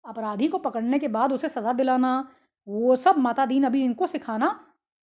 अपराधी 0.05 0.49
को 0.49 0.59
पकड़ने 0.59 0.99
के 0.99 1.09
बाद 1.09 1.33
उसे 1.33 1.49
सजा 1.49 1.73
दिलाना 1.73 2.13
वो 2.67 2.97
सब 2.97 3.19
माता 3.19 3.47
दीन 3.47 3.65
अभी 3.65 3.83
इनको 3.85 4.07
सिखाना 4.07 4.49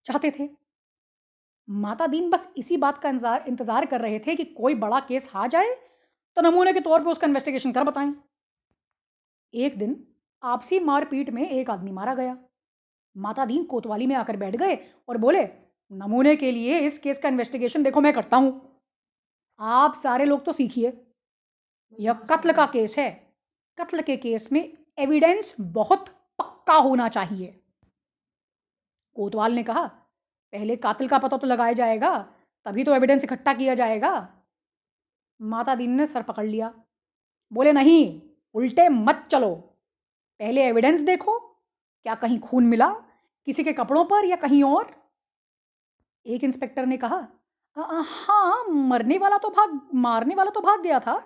चाहते 0.06 0.30
थे। 0.30 0.48
माता 1.68 2.06
दीन 2.06 2.30
बस 2.30 2.48
इसी 2.56 2.76
बात 2.78 2.98
का 2.98 3.08
इंतज़ार 3.08 3.44
इंतज़ार 3.48 3.86
कर 3.86 4.00
रहे 4.00 4.18
थे 4.18 4.34
कि 4.36 4.44
कोई 4.46 4.74
बड़ा 4.76 5.00
केस 5.08 5.28
आ 5.34 5.46
जाए 5.46 5.74
तो 6.36 6.42
नमूने 6.42 6.72
के 6.72 6.80
तौर 6.80 7.02
पर 7.04 7.10
उसका 7.10 7.26
इन्वेस्टिगेशन 7.26 7.72
कर 7.72 7.84
बताएँ। 7.84 8.14
एक 9.54 9.78
दिन 9.78 9.96
आपसी 10.42 10.78
मारपीट 10.80 11.30
में 11.30 11.48
एक 11.48 11.70
आदमी 11.70 11.90
मारा 11.92 12.14
गया। 12.14 12.36
माता 13.16 13.44
दीन 13.44 13.64
कोतवाली 13.64 14.06
में 14.06 14.14
आकर 14.16 14.36
बैठ 14.36 14.56
गए 14.56 14.78
और 15.08 15.16
बोले 15.18 15.42
नमूने 15.90 16.34
के 16.36 16.50
लिए 16.52 16.78
इस 16.80 16.98
केस 16.98 17.18
का 17.18 17.28
इन्वेस्टिगेशन 17.28 17.82
देखो 17.82 18.00
मैं 18.00 18.12
करता 18.12 18.36
हूँ। 18.36 18.50
आप 19.60 19.94
सारे 19.96 20.24
लोग 20.24 20.44
तो 20.44 20.52
सीखिए। 20.52 20.92
यह 21.98 22.12
कत्ल 22.30 22.52
का 22.52 22.66
केस 22.68 22.98
है। 22.98 23.10
कत्ल 23.78 24.02
के 24.02 24.16
केस 24.18 24.48
में 24.52 24.60
एविडेंस 24.98 25.54
बहुत 25.60 26.06
पक्का 26.68 26.80
होना 26.80 27.08
चाहिए। 27.08 27.46
कोतवाल 29.16 29.52
ने 29.52 29.62
कहा, 29.62 29.84
पहले 30.52 30.75
कातिल 30.76 31.08
का 31.08 31.18
पता 31.18 31.37
तो 31.37 31.46
लगाया 31.46 31.72
जाएगा, 31.72 32.18
तभी 32.66 32.84
तो 32.84 32.94
एविडेंस 32.94 33.25
इकट्ठा 33.25 33.52
किया 33.54 33.75
जाएगा। 33.75 34.12
माता 35.40 35.75
दीन 35.75 35.90
ने 35.90 36.06
सर 36.06 36.22
पकड़ 36.22 36.46
लिया। 36.46 36.72
बोले, 37.52 37.72
नहीं, 37.72 38.20
उल्टे 38.54 38.88
मत 38.88 39.26
चलो। 39.30 39.54
पहले 40.40 40.66
एविडेंस 40.66 41.00
देखो, 41.00 41.38
क्या 42.06 42.14
कहीं 42.14 42.38
खून 42.40 42.64
मिला, 42.64 42.88
किसी 43.46 43.64
के 43.64 43.72
कपड़ों 43.72 44.04
पर 44.04 44.25
या 44.25 44.37
कहीं 44.37 44.62
और? 44.64 44.94
एक 46.26 46.44
इंस्पेक्टर 46.44 46.87
ने 46.87 46.96
कहा 46.96 47.26
हाँ 47.76 48.64
मरने 48.64 49.18
वाला 49.18 49.38
तो 49.38 49.48
भाग, 49.50 49.80
मारने 49.94 50.34
वाला 50.34 50.50
तो 50.50 50.60
भाग 50.60 50.80
गया 50.82 51.00
था। 51.00 51.16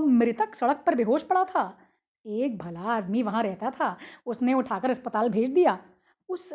मृतक 0.00 0.54
सड़क 0.54 0.82
पर 0.86 0.94
बेहोश 0.94 1.22
पड़ा 1.22 1.44
था। 1.44 1.62
एक 2.26 2.58
भला 2.58 2.80
आदमी 2.80 3.22
वहाँ 3.22 3.42
रहता 3.42 3.70
था, 3.70 3.96
उसने 4.26 4.54
उठाकर 4.54 4.90
अस्पताल 4.90 5.28
भेज 5.28 5.50
दिया। 5.50 5.78
उस 6.28 6.52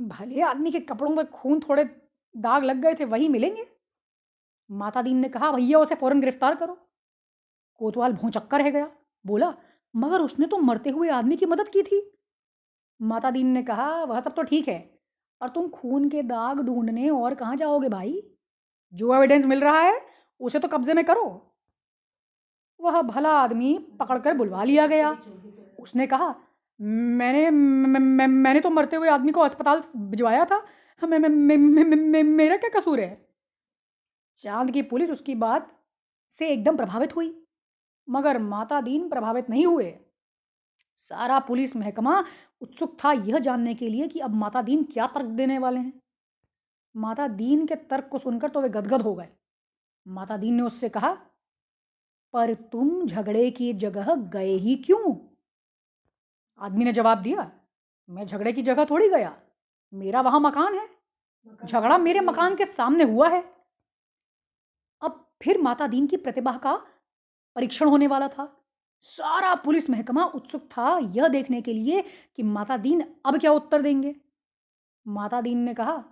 भले 0.00 0.40
आदमी 0.40 0.70
के 0.70 0.80
कपड़ों 0.80 1.10
में 1.10 1.26
खून 1.26 1.60
थोड़े 1.60 1.84
दाग 2.36 2.64
लग 2.64 2.76
गए 2.76 2.94
थे, 2.94 3.04
वही 3.04 3.28
मिलेंगे। 3.28 3.66
माता 4.70 5.02
दीन 5.02 5.16
ने 5.16 5.28
कहा, 5.28 5.52
भैया, 5.52 5.78
उसे 5.78 5.94
फ़ौरन 5.94 6.20
गिरफ़्तार 6.20 6.54
करो। 6.54 6.78
कोतवाल 7.80 8.12
भौचक्का 8.12 8.56
रह 8.56 8.70
गया। 8.70 8.90
बोला, 9.26 9.54
मगर 9.96 10.20
उसने 10.20 10.46
तो 10.46 10.58
मरते 10.58 10.90
हुए 10.90 11.08
आदमी 11.08 11.36
की 11.36 11.46
मदद 11.46 11.68
की 11.68 11.82
थी। 11.82 12.18
माता 13.02 13.30
दीन 13.30 13.46
ने 13.46 13.62
कहा, 13.62 14.04
वह 14.04 14.20
सब 14.20 14.34
तो 14.34 14.42
ठीक 14.42 14.68
है 14.68 15.00
और 15.40 15.48
तुम 15.48 15.68
खून 15.68 16.08
के 16.08 16.22
दाग 16.22 16.60
ढूँढने 16.60 17.08
और 17.10 17.34
कहाँ 17.34 17.56
जाओगे 17.56 17.88
भाई? 17.88 18.22
जो 18.94 19.14
एविडेंस 19.14 19.46
मिल 19.46 19.60
रहा 19.60 19.80
है, 19.80 20.00
उसे 20.40 20.58
तो 20.58 20.68
कब्जे 20.68 20.94
में 20.94 21.04
करो। 21.04 21.55
वह 22.80 23.00
भला 23.02 23.30
आदमी 23.32 23.78
पकड़कर 24.00 24.34
बुलवा 24.34 24.64
लिया 24.64 24.86
गया। 24.86 25.10
उसने 25.78 26.06
कहा, 26.06 26.34
मैंने 26.80 27.50
मैंने 27.50 28.60
तो 28.60 28.70
मरते 28.70 28.96
हुए 28.96 29.08
आदमी 29.08 29.32
को 29.32 29.40
अस्पताल 29.40 29.80
भिजवाया 29.96 30.44
था। 30.44 30.62
मेरा 31.02 32.56
क्या 32.56 32.70
कसूर 32.70 33.00
है? 33.00 33.26
चाँद 34.38 34.70
की 34.70 34.82
पुलिस 34.84 35.10
उसकी 35.10 35.34
बात 35.36 35.70
से 36.40 36.48
एकदम 36.48 36.76
प्रभावित 36.76 37.16
हुई, 37.16 37.34
मगर 38.08 38.38
माता 38.38 38.80
दीन 38.80 39.08
प्रभावित 39.08 39.50
नहीं 39.50 39.66
हुए। 39.66 39.96
सारा 41.00 41.38
पुलिस 41.38 41.76
महकमा 41.76 42.24
उत्सुक 42.62 42.96
था 43.04 43.12
यह 43.12 43.38
जानने 43.38 43.74
के 43.74 43.88
लिए 43.88 44.08
कि 44.08 44.18
अब 44.18 44.34
माता 44.34 44.62
दीन 44.62 44.82
क्या 44.84 45.06
तर्क 45.06 45.26
देने 45.32 45.58
वाले 45.58 45.80
हैं। 45.80 45.92
माता 46.94 47.26
दीन 47.30 47.66
के 47.66 47.74
तर्क 47.74 48.08
को 48.08 48.18
सुनकर 48.18 48.48
तो 48.48 48.60
वे 48.60 48.68
गदगद 48.68 49.02
हो 49.02 49.14
गए। 49.14 49.28
माता 50.06 50.36
दीन 50.36 50.54
ने 50.54 50.62
उससे 50.62 50.88
कहा 50.88 51.16
पर 52.36 52.54
तुम 52.54 53.06
झगड़े 53.06 53.50
की 53.50 53.72
जगह 53.72 54.14
गए 54.14 54.54
ही 54.54 54.74
क्यों? 54.76 55.14
आदमी 56.60 56.84
ने 56.84 56.92
जवाब 56.92 57.18
दिया 57.18 57.50
मैं 58.08 58.26
झगड़े 58.26 58.52
की 58.52 58.62
जगह 58.62 58.84
थोड़ी 58.84 59.08
गया। 59.08 59.42
मेरा 59.92 60.20
वहाँ 60.20 60.40
मकान 60.40 60.74
है। 60.74 60.88
झगड़ा 61.64 61.98
मेरे 61.98 62.20
मकान 62.20 62.56
के 62.56 62.64
सामने 62.64 63.04
हुआ 63.04 63.28
है। 63.28 63.40
अब 65.02 65.32
फिर 65.42 65.60
माता 65.62 65.86
दीन 65.86 66.06
की 66.06 66.16
प्रतिभा 66.16 66.56
का 66.58 66.74
परीक्षण 67.56 67.88
होने 67.88 68.06
वाला 68.06 68.28
था। 68.28 68.62
सारा 69.00 69.54
पुलिस 69.54 69.90
महकमा 69.90 70.24
उत्सुक 70.24 70.62
था 70.62 70.98
यह 70.98 71.28
देखने 71.28 71.62
के 71.62 71.72
लिए 71.72 72.02
कि 72.36 72.42
माता 72.42 72.76
दीन 72.76 73.04
अब 73.24 73.38
क्या 73.38 73.52
उत्तर 73.52 73.82
देंगे। 73.82 74.14
माता 75.06 75.40
दीन 75.40 75.58
ने 75.58 75.74
कहा 75.74 76.04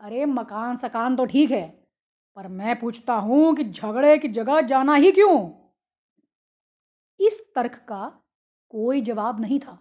अरे 0.00 0.24
मकान 0.24 0.76
सकान 0.76 1.16
तो 1.16 1.26
ठीक 1.26 1.50
है 1.50 1.66
पर 2.36 2.48
मैं 2.48 2.80
पूछता 2.80 3.14
हूँ 3.14 3.54
कि 3.54 3.64
झगड़े 3.64 4.18
की 4.18 4.28
जगह 4.28 4.60
जाना 4.60 4.94
ही 4.94 5.12
क्यों? 5.12 5.63
इस 7.20 7.52
तर्क 7.54 7.74
का 7.88 8.20
कोई 8.68 9.00
जवाब 9.00 9.40
नहीं 9.40 9.60
था। 9.60 9.78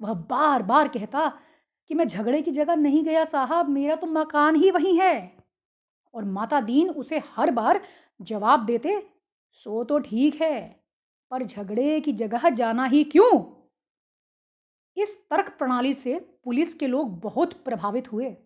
वह 0.00 0.14
बार 0.14 0.62
बार 0.62 0.88
कहता 0.88 1.28
कि 1.90 1.94
मैं 1.94 2.08
झगड़े 2.08 2.42
की 2.42 2.50
जगह 2.50 2.74
नहीं 2.74 3.04
गया 3.04 3.24
साहब, 3.24 3.68
मेरा 3.68 3.94
तो 3.94 4.06
मकान 4.06 4.56
ही 4.56 4.70
वही 4.70 4.96
है। 4.96 5.36
और 6.14 6.24
माता 6.24 6.60
दीन 6.60 6.90
उसे 6.90 7.18
हर 7.18 7.50
बार 7.50 7.80
जवाब 8.20 8.64
देते, 8.66 9.10
सो 9.50 9.84
तो 9.84 9.98
ठीक 9.98 10.42
है, 10.42 10.84
पर 11.30 11.44
झगड़े 11.44 12.00
की 12.00 12.12
जगह 12.12 12.48
जाना 12.50 12.84
ही 12.84 13.04
क्यों? 13.04 13.42
इस 14.96 15.28
तर्क 15.30 15.56
प्रणाली 15.58 15.94
से 15.94 16.18
पुलिस 16.44 16.74
के 16.74 16.86
लोग 16.86 17.20
बहुत 17.20 17.52
प्रभावित 17.52 18.12
हुए। 18.12 18.36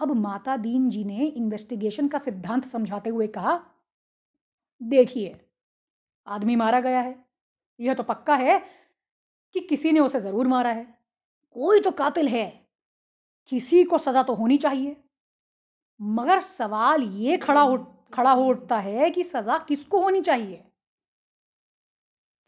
अब 0.00 0.12
माता 0.12 0.56
दीन 0.56 0.88
जी 0.90 1.04
ने 1.04 1.26
इन्वेस्टिगेशन 1.26 2.08
का 2.08 2.18
सिद्धांत 2.18 2.64
समझाते 2.64 3.10
हुए 3.10 3.26
कहा, 3.26 3.60
देखिए 4.82 5.49
आदमी 6.26 6.56
मारा 6.56 6.80
गया 6.80 7.00
है। 7.00 7.24
यह 7.80 7.94
तो 7.94 8.02
पक्का 8.02 8.34
है 8.34 8.58
कि 9.54 9.60
किसी 9.60 9.92
ने 9.92 10.00
उसे 10.00 10.20
ज़रूर 10.20 10.48
मारा 10.48 10.70
है। 10.70 10.84
कोई 11.52 11.80
तो 11.80 11.90
कातिल 11.90 12.28
है। 12.28 12.66
किसी 13.46 13.84
को 13.84 13.98
सजा 13.98 14.22
तो 14.22 14.34
होनी 14.34 14.56
चाहिए। 14.56 14.96
मगर 16.00 16.40
सवाल 16.40 17.02
ये 17.02 17.36
खड़ा 17.36 17.60
हो 17.60 17.76
खड़ा 18.14 18.32
हो 18.32 18.44
उठता 18.44 18.78
है 18.78 19.10
कि 19.10 19.24
सजा 19.24 19.58
किसको 19.58 20.00
होनी 20.00 20.20
चाहिए? 20.20 20.64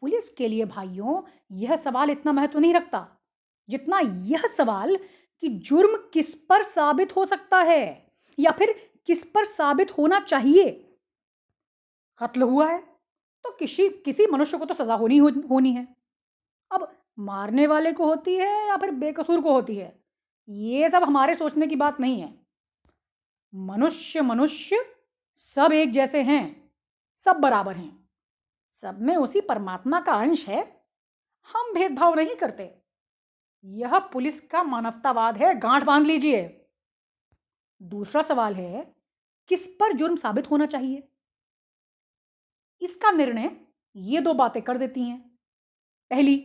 पुलिस 0.03 0.29
के 0.29 0.49
लिए 0.49 0.65
भाइयों, 0.65 1.23
यह 1.53 1.77
सवाल 1.77 2.11
इतना 2.11 2.33
महत्व 2.33 2.59
नहीं 2.59 2.75
रखता, 2.75 3.07
जितना 3.69 4.01
यह 4.01 4.47
सवाल 4.47 4.97
कि 5.43 5.49
जुर्म 5.49 5.97
किस 6.13 6.35
पर 6.35 6.63
साबित 6.63 7.17
हो 7.17 7.25
सकता 7.25 7.59
है 7.59 8.13
या 8.39 8.51
फिर 8.51 8.75
किस 9.07 9.25
पर 9.25 9.45
साबित 9.45 9.99
होना 9.99 10.21
चाहिए। 10.21 10.71
कत्ल 12.21 12.43
हुआ 12.43 12.71
है। 12.71 12.92
तो 13.45 13.51
किसी 13.53 13.89
किसी 13.89 14.27
मनुष्य 14.27 14.59
को 14.59 14.65
तो 14.65 14.75
सजा 14.75 14.95
होनी 14.95 15.19
होनी 15.19 15.73
है। 15.73 15.97
अब 16.71 16.97
मारने 17.19 17.67
वाले 17.67 17.93
को 17.93 18.07
होती 18.07 18.37
है 18.37 18.69
या 18.69 18.77
फिर 18.77 18.91
बेकसूर 18.91 19.41
को 19.41 19.53
होती 19.53 19.77
है? 19.77 20.05
ये 20.49 20.91
सब 20.91 21.05
हमारे 21.05 21.35
सोचने 21.35 21.67
की 21.67 21.77
बात 21.77 22.01
नहीं 22.01 22.21
है। 22.21 22.47
मनुष्य 23.55 24.23
मनुष्य 24.23 24.97
सब 25.35 25.73
एक 25.73 25.91
जैसे 25.91 26.23
हैं, 26.23 26.71
सब 27.15 27.37
बराबर 27.37 27.77
हैं। 27.77 28.09
सब 28.73 29.03
में 29.03 29.17
उसी 29.17 29.41
परमात्मा 29.41 30.01
का 30.01 30.13
अंश 30.13 30.49
है। 30.49 30.87
हम 31.53 31.75
भेदभाव 31.75 32.15
नहीं 32.15 32.37
करते। 32.37 32.75
यह 33.65 33.99
पुलिस 33.99 34.41
का 34.41 34.63
मानवतावाद 34.63 35.39
है, 35.39 35.55
गांठ 35.55 35.85
बाँध 35.85 36.07
लीजिए। 36.07 36.67
दूसरा 37.83 38.23
सवाल 38.23 38.55
है, 38.55 38.97
किस 39.49 39.67
पर 39.67 39.93
जुर्म 39.93 40.17
साबित 40.17 40.51
होना 40.51 40.67
चाहिए? 40.67 41.09
इसका 42.83 43.11
निर्णय 43.11 43.57
ये 43.97 44.21
दो 44.21 44.35
बातें 44.35 44.63
कर 44.63 44.79
देती 44.79 45.03
हैं। 45.03 45.39
पहली, 46.11 46.37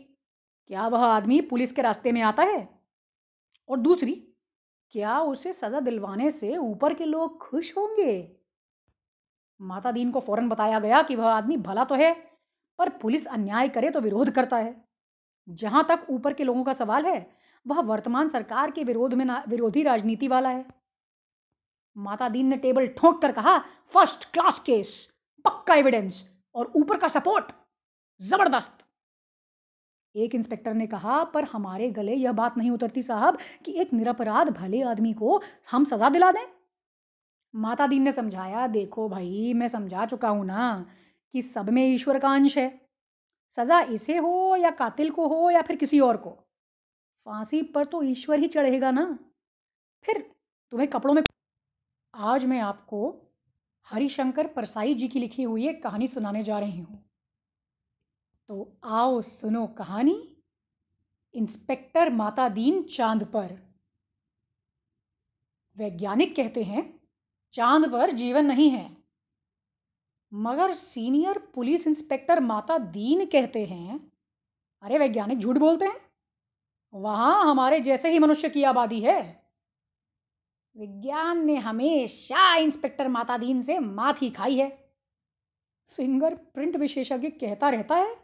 क्या 0.68 0.88
वह 0.88 1.06
आदमी 1.06 1.42
पुलिस 1.42 1.72
के 1.72 1.82
रास्ते 1.82 2.12
में 2.12 2.22
आता 2.22 2.44
है? 2.44 2.80
और 3.70 3.78
दूसरी, 3.78 4.34
क्या 4.92 5.20
उसे 5.20 5.54
सजा 5.54 5.80
दिलवाने 5.80 6.32
से 6.32 6.58
ऊपर 6.58 6.94
के 6.94 7.06
लोग 7.06 7.50
खुश 7.50 7.78
होंगे? 7.78 8.38
माता 9.62 9.92
दीन 9.92 10.12
को 10.12 10.20
फ़ौरन 10.20 10.50
बताया 10.50 10.80
गया 10.80 11.02
कि 11.02 11.16
वह 11.16 11.28
आदमी 11.28 11.58
भला 11.58 11.84
तो 11.84 11.96
है, 11.96 12.32
पर 12.80 12.90
पुलिस 12.90 13.28
अन्याय 13.28 13.70
करे 13.70 13.90
तो 13.90 14.02
विरोध 14.02 14.32
करता 14.32 14.58
है। 14.58 14.86
जहाँ 15.50 15.86
तक 15.90 16.08
ऊपर 16.10 16.34
के 16.34 16.44
लोगों 16.44 16.64
का 16.64 16.74
सवाल 16.74 17.06
है, 17.06 17.36
वह 17.68 17.82
वर्तमान 17.82 18.30
सरकार 18.30 18.72
के 18.72 18.84
विरोध 18.84 19.14
में 19.14 19.26
विरोधी 19.48 19.84
राजनीति 19.84 20.28
वाला 20.28 20.50
है। 20.50 20.66
माता 21.98 22.30
दीन 22.30 22.48
ने 22.48 22.58
टेबल 22.58 22.88
ठोंक 22.88 23.22
कर 23.22 23.32
कहा, 23.32 23.60
फ़र्स्ट 23.88 24.32
क्लास 24.32 24.60
केस। 24.60 25.17
पक्का 25.46 25.76
एविडेंस 25.76 26.30
और 26.56 26.72
ऊपर 26.76 26.98
का 26.98 27.08
सपोर्ट 27.08 27.52
ज़बरदस्त। 28.22 28.86
एक 30.16 30.36
इंस्पेक्टर 30.36 30.74
ने 30.74 30.88
कहा, 30.88 31.24
पर 31.24 31.44
हमारे 31.44 31.90
गले 31.90 32.14
यह 32.14 32.32
बात 32.32 32.58
नहीं 32.58 32.72
उतरती 32.72 33.02
साहब 33.02 33.38
कि 33.66 33.82
एक 33.82 33.94
निरपराध 33.94 34.50
भले 34.50 34.82
आदमी 34.82 35.14
को 35.14 35.42
हम 35.72 35.84
सजा 35.84 36.10
दिला 36.10 36.32
दें? 36.32 36.48
माता 37.56 37.88
दीन 37.88 38.04
ने 38.04 38.12
समझाया, 38.12 38.68
देखो 38.68 39.10
भाई, 39.10 39.54
मैं 39.54 39.68
समझा 39.68 40.06
चुका 40.06 40.30
हूँ 40.30 40.46
ना 40.46 40.86
कि 41.34 41.42
सब 41.42 41.70
में 41.70 41.88
ईश्वर 41.88 42.20
का 42.20 42.30
अंश 42.30 42.58
है। 42.58 42.82
सजा 43.50 43.82
इसे 43.82 44.18
हो 44.18 44.56
या 44.56 44.72
कातिल 44.72 45.12
को 45.12 45.28
हो 45.28 45.50
या 45.52 45.62
फिर 45.62 45.76
किसी 45.76 46.00
और 46.00 46.18
को। 46.18 46.30
फांसी 47.26 47.62
पर 47.62 47.86
तो 47.86 48.04
ईश्वर 48.04 48.40
ही 48.40 48.48
चढ़ेगा 48.48 48.92
ना। 48.92 49.20
फिर 50.04 50.32
तुम्हें 50.72 50.90
कपड़ों 50.90 51.14
में 51.14 51.24
आज 52.16 52.46
मैं 52.46 52.60
आपको 52.60 53.27
हरिशंकर 53.90 54.48
परसाई 54.48 54.94
जी 54.94 55.08
की 55.08 55.20
लिखी 55.20 55.44
हुई 55.44 55.68
एक 55.68 55.84
कहानी 55.84 56.08
सुनाने 56.08 56.44
जा 56.44 56.60
रही 56.60 56.80
हूँ। 56.80 57.10
तो 58.48 58.78
आओ 58.84 59.22
सुनो 59.22 59.68
कहानी। 59.68 60.44
इंस्पेक्टर 61.34 62.14
माता 62.14 62.50
दीन 62.50 62.84
चाँद 62.84 63.24
पर। 63.24 63.78
वैज्ञानिक 65.78 66.36
कहते 66.36 66.64
हैं, 66.64 67.00
चाँद 67.54 67.92
पर 67.92 68.12
जीवन 68.12 68.46
नहीं 68.46 68.70
है। 68.70 68.98
मगर 70.34 70.74
सीनियर 70.74 71.38
पुलिस 71.38 71.88
इंस्पेक्टर 71.88 72.40
माता 72.40 72.78
दीन 72.78 73.26
कहते 73.26 73.66
हैं, 73.66 74.12
अरे 74.82 74.98
वैज्ञानिक 74.98 75.40
झूठ 75.40 75.58
बोलते 75.58 75.86
हैं? 75.86 76.02
वहाँ 76.94 77.52
हमारे 77.52 77.80
जैसे 77.80 78.12
ही 78.12 78.20
मनुष्य 78.20 78.50
की 78.50 78.64
आबादी 78.64 79.02
है। 79.02 79.47
विज्ञान 80.78 81.46
ने 81.46 81.56
हमेशा 81.56 82.56
इंस्पेक्टर 82.56 83.08
माता 83.08 83.38
दीन 83.38 83.62
से 83.62 83.78
ही 84.22 84.30
खाई 84.30 84.58
है। 84.58 84.90
फिंगरप्रिंट 85.90 86.76
विशेषज्ञ 86.76 87.30
कहता 87.30 87.70
रहता 87.70 87.96
है, 87.96 88.16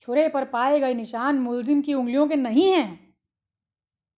छुरे 0.00 0.28
पर 0.28 0.44
पाए 0.44 0.80
गए 0.80 0.94
निशान 0.94 1.38
मुलजिम 1.38 1.82
की 1.82 1.94
उंगलियों 1.94 2.28
के 2.28 2.36
नहीं 2.36 2.72
हैं, 2.72 3.14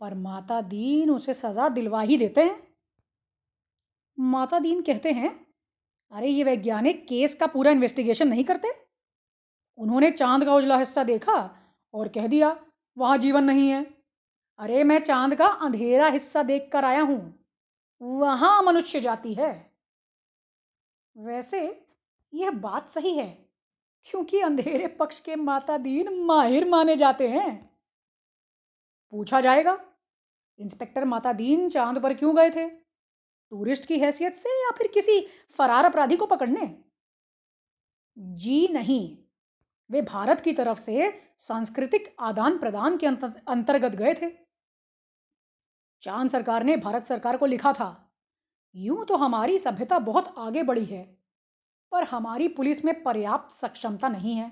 पर 0.00 0.14
माता 0.14 0.60
दीन 0.60 1.10
उसे 1.10 1.34
सजा 1.34 1.68
दिलवा 1.68 2.00
ही 2.00 2.16
देते 2.16 2.42
हैं। 2.42 2.74
माता 4.20 4.58
दीन 4.58 4.82
कहते 4.82 5.12
हैं, 5.12 5.46
अरे, 6.12 6.28
ये 6.28 6.44
वैज्ञानिक 6.44 7.08
केस 7.08 7.34
का 7.34 7.46
पूरा 7.46 7.70
इन्वेस्टिगेशन 7.70 8.28
नहीं 8.28 8.44
करते। 8.44 8.68
उन्होंने 9.78 10.10
चाँद 10.10 10.44
का 10.44 10.54
उजला 10.54 10.78
हिस्सा 10.78 11.04
देखा 11.04 11.56
और 11.94 12.08
कह 12.08 12.26
दिया, 12.26 12.66
वहाँ 12.98 13.18
जीवन 13.18 13.44
नहीं 13.44 13.70
है। 13.70 13.94
अरे, 14.58 14.84
मैं 14.84 14.98
चाँद 14.98 15.34
का 15.34 15.46
अंधेरा 15.46 16.06
हिस्सा 16.06 16.42
देख 16.42 16.70
कर 16.72 16.84
आया 16.84 17.02
हूँ। 17.02 17.43
वहाँ 18.00 18.62
मनुष्य 18.62 19.00
जाति 19.00 19.34
है। 19.34 19.52
वैसे 21.16 21.60
यह 22.32 22.50
बात 22.50 22.90
सही 22.90 23.16
है, 23.16 23.26
क्योंकि 24.06 24.40
अंधेरे 24.40 24.86
पक्ष 24.96 25.20
के 25.20 25.36
माता 25.36 25.76
दीन 25.78 26.12
माहिर 26.24 26.68
माने 26.68 26.96
जाते 26.96 27.28
हैं। 27.28 27.70
पूछा 29.12 29.40
जाएगा, 29.40 29.78
इंस्पेक्टर 30.58 31.04
माता 31.04 31.32
दीन 31.32 31.68
चाँद 31.68 32.02
पर 32.02 32.14
क्यों 32.14 32.36
गए 32.36 32.50
थे? 32.50 32.68
टूरिस्ट 33.52 33.86
की 33.86 33.98
हैसियत 33.98 34.36
से 34.36 34.50
या 34.64 34.70
फिर 34.70 34.86
किसी 34.86 35.20
फरार 35.58 35.84
अपराधी 35.84 36.16
को 36.16 36.26
पकड़ने? 36.26 36.66
जी 38.16 38.68
नहीं, 38.68 39.16
वे 39.90 40.02
भारत 40.02 40.40
की 40.40 40.52
तरफ़ 40.52 40.78
से 40.78 41.12
सांस्कृतिक 41.38 42.14
आदान 42.20 42.58
प्रदान 42.58 42.96
के 42.96 43.06
अंतर्गत 43.06 43.96
गए 43.96 44.14
थे। 44.14 44.43
चाँद 46.04 46.30
सरकार 46.30 46.64
ने 46.64 46.76
भारत 46.76 47.04
सरकार 47.04 47.36
को 47.36 47.46
लिखा 47.46 47.72
था, 47.72 48.12
यूँ 48.74 49.04
तो 49.06 49.16
हमारी 49.16 49.58
सभ्यता 49.58 49.98
बहुत 49.98 50.34
आगे 50.38 50.62
बढ़ी 50.62 50.84
है, 50.84 51.02
पर 51.92 52.04
हमारी 52.04 52.48
पुलिस 52.48 52.84
में 52.84 53.02
पर्याप्त 53.02 53.54
सक्षमता 53.54 54.08
नहीं 54.08 54.34
है। 54.34 54.50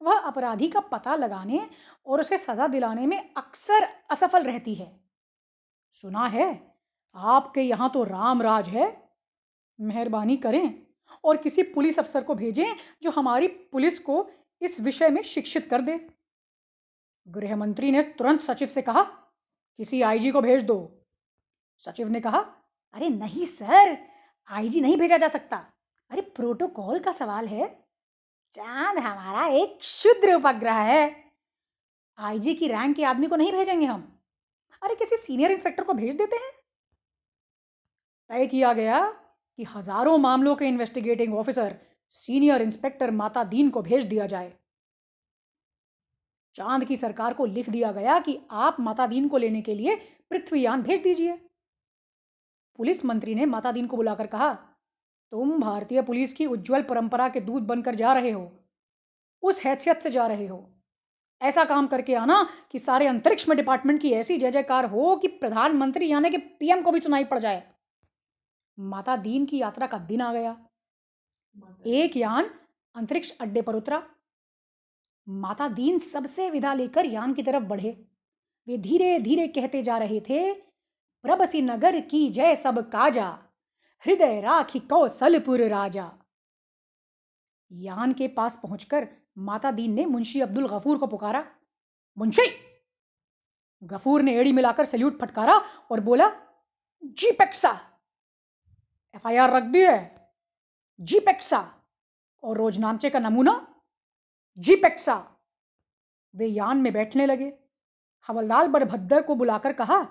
वह 0.00 0.18
अपराधी 0.18 0.68
का 0.68 0.80
पता 0.82 1.14
लगाने 1.14 1.60
और 2.06 2.20
उसे 2.20 2.38
सजा 2.38 2.66
दिलाने 2.66 3.06
में 3.06 3.34
अक्सर 3.36 3.86
असफल 4.10 4.42
रहती 4.42 4.74
है। 4.74 4.88
सुना 5.96 6.26
है, 6.26 6.48
आपके 7.14 7.60
यहाँ 7.60 7.90
तो 7.90 8.02
राम 8.04 8.42
राज 8.42 8.68
है। 8.68 8.86
मेहरबानी 9.78 10.36
करें 10.36 10.86
और 11.24 11.36
किसी 11.36 11.62
पुलिस 11.62 11.98
अफसर 11.98 12.24
को 12.24 12.34
भेजें 12.34 12.66
जो 13.02 13.10
हमारी 13.10 13.48
पुलिस 13.48 13.98
को 13.98 14.28
इस 14.62 14.80
विषय 14.80 15.08
में 15.08 15.22
शिक्षित 15.22 15.68
कर 15.70 15.80
दे। 15.80 15.98
गृह 17.28 17.56
मंत्री 17.56 17.90
ने 17.90 18.02
तुरंत 18.18 18.40
सचिव 18.40 18.68
से 18.68 18.82
कहा 18.82 19.06
किसी 19.78 20.02
आईजी 20.02 20.30
को 20.30 20.40
भेज 20.40 20.62
दो। 20.62 20.76
सचिव 21.84 22.08
ने 22.08 22.20
कहा, 22.20 22.38
अरे 22.94 23.08
नहीं 23.08 23.44
सर 23.44 23.96
आईजी 24.50 24.80
नहीं 24.80 24.96
भेजा 24.96 25.16
जा 25.16 25.28
सकता। 25.28 25.56
अरे 26.10 26.20
प्रोटोकॉल 26.20 26.98
का 26.98 27.12
सवाल 27.12 27.46
है। 27.46 27.66
चाँद 28.52 28.98
हमारा 28.98 29.46
एक 29.46 29.84
शुद्र 29.84 30.34
उपग्रह 30.34 30.74
है। 30.74 31.24
आईजी 32.18 32.54
की 32.54 32.68
रैंक 32.68 32.96
के 32.96 33.04
आदमी 33.04 33.26
को 33.26 33.36
नहीं 33.36 33.52
भेजेंगे 33.52 33.86
हम। 33.86 34.20
अरे 34.82 34.94
किसी 34.94 35.16
सीनियर 35.16 35.50
इंस्पेक्टर 35.50 35.84
को 35.84 35.94
भेज 35.94 36.14
देते 36.14 36.36
हैं? 36.36 36.50
तय 38.30 38.46
किया 38.46 38.72
गया 38.72 39.00
कि 39.58 39.64
हज़ारों 39.64 40.18
मामलों 40.18 40.54
के 40.56 40.64
इन्वेस्टिगेटिंग 40.64 41.34
ऑफिसर 41.34 41.76
सीनियर 42.10 42.62
इंस्पेक्टर 42.62 43.10
माता 43.10 43.44
दीन 43.44 43.70
को 43.70 43.82
भेज 43.82 44.04
दिया 44.04 44.26
जाए। 44.26 44.52
चाँद 46.56 46.84
की 46.84 46.96
सरकार 46.96 47.34
को 47.34 47.46
लिख 47.46 47.70
दिया 47.70 47.92
गया 47.92 48.18
कि 48.18 48.40
आप 48.50 48.76
माता 48.80 49.06
दीन 49.06 49.28
को 49.28 49.36
लेने 49.36 49.62
के 49.62 49.74
लिए 49.74 49.96
पृथ्वीयान 50.30 50.82
भेज 50.82 51.02
दीजिए। 51.02 51.36
पुलिस 52.76 53.04
मंत्री 53.04 53.34
ने 53.34 53.46
माता 53.46 53.72
दीन 53.72 53.86
को 53.86 53.96
बुलाकर 53.96 54.26
कहा, 54.26 54.54
तुम 55.30 55.60
भारतीय 55.60 56.02
पुलिस 56.02 56.32
की 56.32 56.46
उज्जवल 56.46 56.82
परंपरा 56.82 57.28
के 57.28 57.40
दूत 57.40 57.62
बनकर 57.62 57.94
जा 57.94 58.12
रहे 58.12 58.30
हो। 58.30 58.52
उस 59.42 59.64
हैसियत 59.64 60.00
से 60.00 60.10
जा 60.10 60.26
रहे 60.26 60.46
हो। 60.46 60.72
ऐसा 61.42 61.64
काम 61.64 61.86
करके 61.86 62.14
आना 62.14 62.48
कि 62.70 62.78
सारे 62.78 63.06
अंतरिक्ष 63.06 63.48
में 63.48 63.56
डिपार्टमेंट 63.56 64.00
की 64.00 64.12
ऐसी 64.12 64.38
जय 64.38 64.50
जयकार 64.50 64.84
हो 64.84 65.16
कि 65.16 65.28
प्रधानमंत्री 65.28 66.08
यानी 66.08 66.30
कि 66.30 66.38
पीएम 66.38 66.82
को 66.82 66.92
भी 66.92 67.00
सुनाई 67.00 67.24
पड़ 67.24 67.38
जाए। 67.38 67.72
माता 68.78 69.16
दीन 69.16 69.46
की 69.46 69.58
यात्रा 69.58 69.86
का 69.86 69.98
दिन 69.98 70.20
आ 70.20 70.32
गया। 70.32 70.66
एक 71.86 72.16
यान 72.16 72.50
अंतरिक्ष 72.94 73.38
अड्डे 73.38 73.62
पर 73.62 73.74
उतरा। 73.74 74.10
माता 75.28 75.68
दीन 75.68 75.98
सबसे 75.98 76.50
विदा 76.50 76.74
लेकर 76.74 77.06
यान 77.06 77.34
की 77.34 77.42
तरफ़ 77.42 77.64
बढ़े। 77.64 77.90
वे 78.68 78.78
धीरे 78.78 79.18
धीरे 79.18 79.46
कहते 79.48 79.82
जा 79.82 79.98
रहे 79.98 80.20
थे 80.20 80.52
प्रबसी 81.24 81.62
नगर 81.62 82.00
की 82.00 82.28
जय 82.28 82.54
सब 82.54 82.78
काजा, 82.90 83.26
हृदय 84.04 84.40
राखी 84.40 84.80
कौशलपुर 84.80 85.62
राजा। 85.62 86.10
यान 87.72 88.12
के 88.12 88.28
पास 88.28 88.60
पहुंचकर 88.62 89.08
माता 89.38 89.70
दीन 89.70 89.92
ने 89.92 90.04
मुंशी 90.06 90.40
अब्दुल 90.40 90.68
गफूर 90.68 90.98
को 90.98 91.06
पुकारा, 91.06 91.44
मुंशी! 92.18 92.46
गफूर 93.82 94.22
ने 94.22 94.34
एड़ी 94.34 94.52
मिलाकर 94.52 94.84
सल्यूट 94.84 95.18
फटकारा 95.20 95.54
और 95.90 96.00
बोला, 96.00 96.30
जी 97.02 97.30
पेक्सा, 97.30 97.80
एफआईआर 99.14 99.50
रख 99.50 99.62
दी 99.62 99.82
है, 99.82 100.30
जी 101.00 101.20
पेक्सा 101.20 101.74
और 102.42 102.56
रोजनामचे 102.56 103.10
का 103.10 103.18
नमूना 103.18 103.75
जी 104.58 104.74
पेक्सा। 104.76 105.14
वे 106.34 106.46
यान 106.46 106.76
में 106.76 106.92
बैठने 106.92 107.26
लगे। 107.26 107.52
हवलदार 108.28 108.68
बड़भद्र 108.68 109.20
को 109.22 109.34
बुलाकर 109.34 109.72
कहा, 109.72 110.06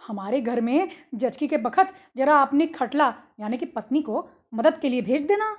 हमारे 0.00 0.40
घर 0.40 0.60
में 0.60 0.88
जचकी 1.14 1.48
के 1.48 1.56
बखत 1.56 1.94
जरा 2.16 2.40
अपनी 2.42 2.66
खटला, 2.66 3.14
यानी 3.40 3.56
कि 3.56 3.66
पत्नी 3.66 4.02
को 4.02 4.28
मदद 4.54 4.78
के 4.78 4.88
लिए 4.88 5.02
भेज 5.02 5.22
देना। 5.22 5.56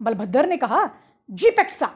बलभद्र 0.00 0.46
ने 0.46 0.56
कहा, 0.56 0.88
जी 1.30 1.50
पेक्सा। 1.50 1.90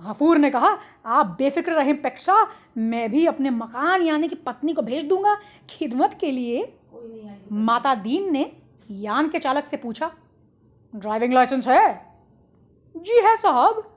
गफूर 0.00 0.38
ने 0.38 0.50
कहा, 0.50 0.78
आप 1.06 1.26
बेफिक्र 1.38 1.72
रहें 1.72 2.00
पेक्सा, 2.02 2.46
मैं 2.78 3.10
भी 3.10 3.26
अपने 3.26 3.50
मकान, 3.50 4.02
यानी 4.02 4.28
कि 4.28 4.34
पत्नी 4.36 4.72
को 4.74 4.82
भेज 4.82 5.04
दूँगा। 5.04 5.36
खिदमत 5.70 6.16
के 6.20 6.30
लिए 6.30 6.78
माता 7.52 7.94
दीन 7.94 8.32
ने 8.32 8.50
यान 8.90 9.28
के 9.28 9.38
चालक 9.38 9.66
से 9.66 9.76
पूछा, 9.76 10.10
ड्राइविंग 10.94 11.32
लाइसेंस 11.32 11.68
है? 11.68 12.14
जी 12.96 13.20
है 13.24 13.36
साहब। 13.36 13.88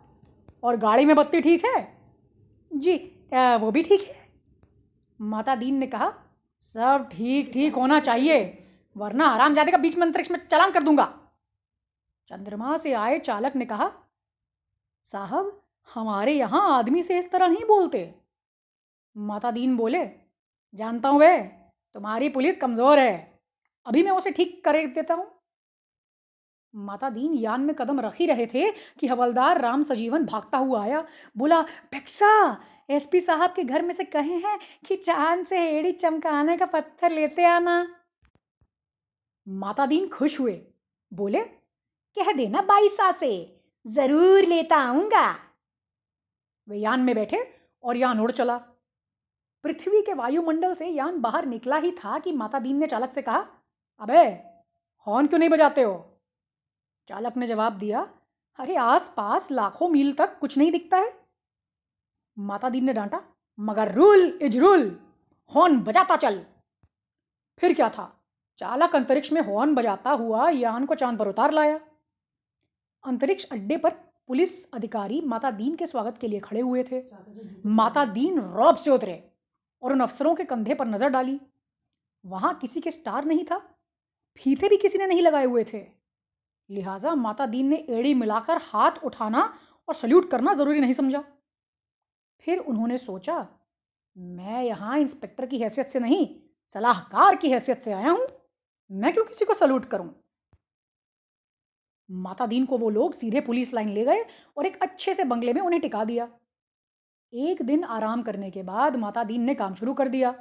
और 0.65 0.77
गाड़ी 0.77 1.05
में 1.05 1.15
बत्ती 1.15 1.41
ठीक 1.41 1.65
है? 1.65 1.87
जी 2.71 2.95
वो 3.59 3.71
भी 3.71 3.83
ठीक 3.83 4.01
है। 4.01 4.23
माता 5.19 5.55
दीन 5.55 5.75
ने 5.75 5.87
कहा, 5.87 6.13
सब 6.65 7.07
ठीक 7.11 7.51
ठीक 7.53 7.75
होना 7.75 7.99
चाहिए, 8.01 8.37
वरना 8.95 9.25
आराम 9.27 9.55
जाने 9.55 9.71
का 9.71 9.77
बीच 9.77 9.95
में 9.97 10.05
अंतरिक्ष 10.05 10.31
में 10.31 10.39
चलान 10.41 10.71
कर 10.71 10.83
दूँगा। 10.83 11.05
चंद्रमा 12.31 12.77
से 12.77 12.93
आए 12.95 13.19
चालक 13.19 13.55
ने 13.55 13.65
कहा, 13.65 13.91
साहब, 15.07 15.61
हमारे 15.89 16.33
यहाँ 16.33 16.61
आदमी 16.71 17.03
से 17.03 17.17
इस 17.19 17.31
तरह 17.31 17.47
नहीं 17.47 17.65
बोलते। 17.65 18.13
माता 19.15 19.51
दीन 19.51 19.75
बोले, 19.77 20.05
जानता 20.73 21.09
हूँ 21.09 21.19
वे 21.19 21.37
तुम्हारी 21.95 22.29
पुलिस 22.29 22.57
कमज़ोर 22.57 22.99
है, 22.99 23.39
अभी 23.85 24.03
मैं 24.03 24.11
उसे 24.11 24.31
ठीक 24.31 24.63
कर 24.65 24.85
देता 24.87 25.13
हूँ। 25.13 25.27
माता 26.75 27.09
दीन 27.09 27.33
यान 27.33 27.61
में 27.61 27.75
कदम 27.75 27.99
रख 27.99 28.15
ही 28.15 28.25
रहे 28.25 28.47
थे 28.47 28.71
कि 28.71 29.07
हवलदार 29.07 29.61
राम 29.61 29.83
सजीवन 29.83 30.25
भागता 30.25 30.57
हुआ 30.57 30.83
आया। 30.83 31.07
बोला 31.37 31.61
पेक्सा 31.61 32.61
एसपी 32.89 33.19
साहब 33.19 33.53
के 33.55 33.63
घर 33.63 33.81
में 33.81 33.93
से 33.93 34.03
कहे 34.03 34.37
हैं 34.37 34.59
कि 34.87 34.95
चाँद 34.95 35.45
से 35.45 35.69
एड़ी 35.69 35.91
चमकाने 35.91 36.57
का 36.57 36.65
पत्थर 36.65 37.11
लेते 37.11 37.45
आना। 37.45 37.95
माता 39.47 39.85
दीन 39.85 40.09
खुश 40.09 40.39
हुए। 40.39 40.67
बोले, 41.13 41.41
कह 42.17 42.31
देना 42.31 42.61
बाईसा 42.61 43.11
से, 43.11 43.61
ज़रूर 43.87 44.43
लेता 44.43 44.75
आऊँगा। 44.75 45.35
वे 46.69 46.77
यान 46.77 46.99
में 46.99 47.15
बैठे 47.15 47.53
और 47.83 47.97
यान 47.97 48.19
उड़ 48.19 48.31
चला। 48.31 48.57
पृथ्वी 49.63 50.01
के 50.01 50.13
वायुमंडल 50.13 50.73
से 50.73 50.87
यान 50.87 51.21
बाहर 51.21 51.45
निकला 51.45 51.77
ही 51.77 51.91
था 51.91 52.19
कि 52.19 52.31
माता 52.31 52.59
दीन 52.59 52.77
ने 52.77 52.87
चालक 52.87 53.11
से 53.11 53.21
कहा, 53.21 53.47
अबे, 53.99 54.27
हॉर्न 55.07 55.27
क्यों 55.27 55.39
नहीं 55.39 55.49
बजाते 55.49 55.81
हो? 55.81 56.14
चालक 57.07 57.37
ने 57.37 57.47
जवाब 57.47 57.77
दिया, 57.77 58.01
अरे 58.59 58.75
आस 58.75 59.13
पास 59.17 59.51
लाखों 59.51 59.89
मील 59.89 60.13
तक 60.13 60.37
कुछ 60.39 60.57
नहीं 60.57 60.71
दिखता 60.71 60.97
है। 60.97 61.13
माता 62.37 62.69
दीन 62.69 62.85
ने 62.85 62.93
डांटा, 62.93 63.21
मगर 63.59 63.91
रूल 63.91 64.39
इज़ 64.41 64.57
रूल 64.59 64.99
हॉर्न 65.51 65.79
बजाता 65.79 66.15
चल। 66.15 66.43
फिर 67.57 67.73
क्या 67.73 67.89
था? 67.89 68.11
चालक 68.59 68.95
अंतरिक्ष 68.95 69.31
में 69.31 69.41
हॉर्न 69.41 69.75
बजाता 69.75 70.11
हुआ 70.11 70.49
यान 70.49 70.85
को 70.85 70.95
चाँद 70.95 71.19
पर 71.19 71.27
उतार 71.27 71.51
लाया। 71.51 71.79
अंतरिक्ष 73.03 73.45
अड्डे 73.51 73.77
पर 73.77 73.89
पुलिस 74.29 74.53
अधिकारी 74.73 75.21
माता 75.21 75.51
दीन 75.51 75.75
के 75.75 75.87
स्वागत 75.87 76.17
के 76.17 76.27
लिए 76.27 76.39
खड़े 76.39 76.61
हुए 76.61 76.83
थे। 76.83 77.03
माता 77.65 78.05
दीन 78.05 78.39
रौब 78.39 78.75
से 78.75 78.91
उतरे 78.91 79.23
और 79.81 79.93
उन 79.93 79.99
अफसरों 79.99 80.33
के 80.35 80.43
कंधे 80.43 80.73
पर 80.73 80.87
नज़र 80.87 81.09
डाली। 81.09 81.39
वहाँ 82.25 82.53
किसी 82.57 82.81
के 82.81 82.91
स्टार 82.91 83.25
नहीं 83.25 83.45
था, 83.45 83.57
फीते 84.37 84.69
भी 84.69 84.77
किसी 84.77 84.97
ने 84.97 85.07
नहीं 85.07 85.21
लगाए 85.21 85.45
हुए 85.45 85.63
थे। 85.63 85.79
लिहाजा 86.69 87.13
माता 87.15 87.45
दीन 87.45 87.67
ने 87.67 87.75
एड़ी 87.89 88.13
मिलाकर 88.13 88.57
हाथ 88.63 89.03
उठाना 89.03 89.41
और 89.87 89.95
सल्यूट 89.95 90.29
करना 90.31 90.53
ज़रूरी 90.53 90.79
नहीं 90.79 90.93
समझा। 90.93 91.23
फिर 92.39 92.59
उन्होंने 92.59 92.97
सोचा, 92.97 93.47
मैं 94.15 94.63
यहाँ 94.63 94.97
इंस्पेक्टर 94.99 95.45
की 95.45 95.59
हैसियत 95.59 95.87
से 95.87 95.99
नहीं, 95.99 96.27
सलाहकार 96.75 97.35
की 97.35 97.49
हैसियत 97.49 97.81
से 97.81 97.91
आया 97.91 98.09
हूँ। 98.09 98.27
मैं 98.91 99.13
क्यों 99.13 99.25
किसी 99.25 99.45
को 99.45 99.53
सल्यूट 99.53 99.85
करूँ? 99.85 100.13
माता 102.09 102.45
दीन 102.45 102.65
को 102.65 102.77
वो 102.77 102.89
लोग 102.89 103.13
सीधे 103.13 103.41
पुलिस 103.41 103.73
लाइन 103.73 103.89
ले 103.89 104.03
गए 104.05 104.25
और 104.57 104.65
एक 104.65 104.81
अच्छे 104.81 105.13
से 105.13 105.23
बंगले 105.23 105.53
में 105.53 105.61
उन्हें 105.61 105.81
टिका 105.81 106.03
दिया। 106.03 106.27
एक 107.33 107.61
दिन 107.61 107.83
आराम 107.83 108.21
करने 108.23 108.51
के 108.51 108.63
बाद 108.63 108.95
माता 108.95 109.23
दीन 109.23 109.41
ने 109.41 109.55
काम 109.55 109.73
शुरू 109.73 109.93
कर 109.93 110.07
दिया। 110.07 110.31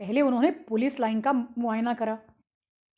पहले 0.00 0.20
उन्होंने 0.20 0.50
पुलिस 0.50 0.98
लाइन 1.00 1.20
का 1.20 1.32
मुआयना 1.32 1.94
करा। 1.94 2.18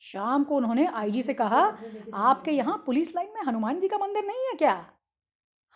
शाम 0.03 0.45
को 0.45 0.57
उन्होंने 0.57 0.87
आईजी 0.87 1.23
से 1.23 1.35
कहा, 1.35 1.79
आपके 2.15 2.51
यहाँ 2.51 2.83
पुलिस 2.87 3.15
लाइन 3.15 3.29
में 3.35 3.43
हनुमान 3.43 3.81
जी 3.81 3.89
का 3.89 3.99
मंदिर 3.99 4.25
नहीं 4.25 4.47
है 4.47 4.55
क्या? 4.55 4.87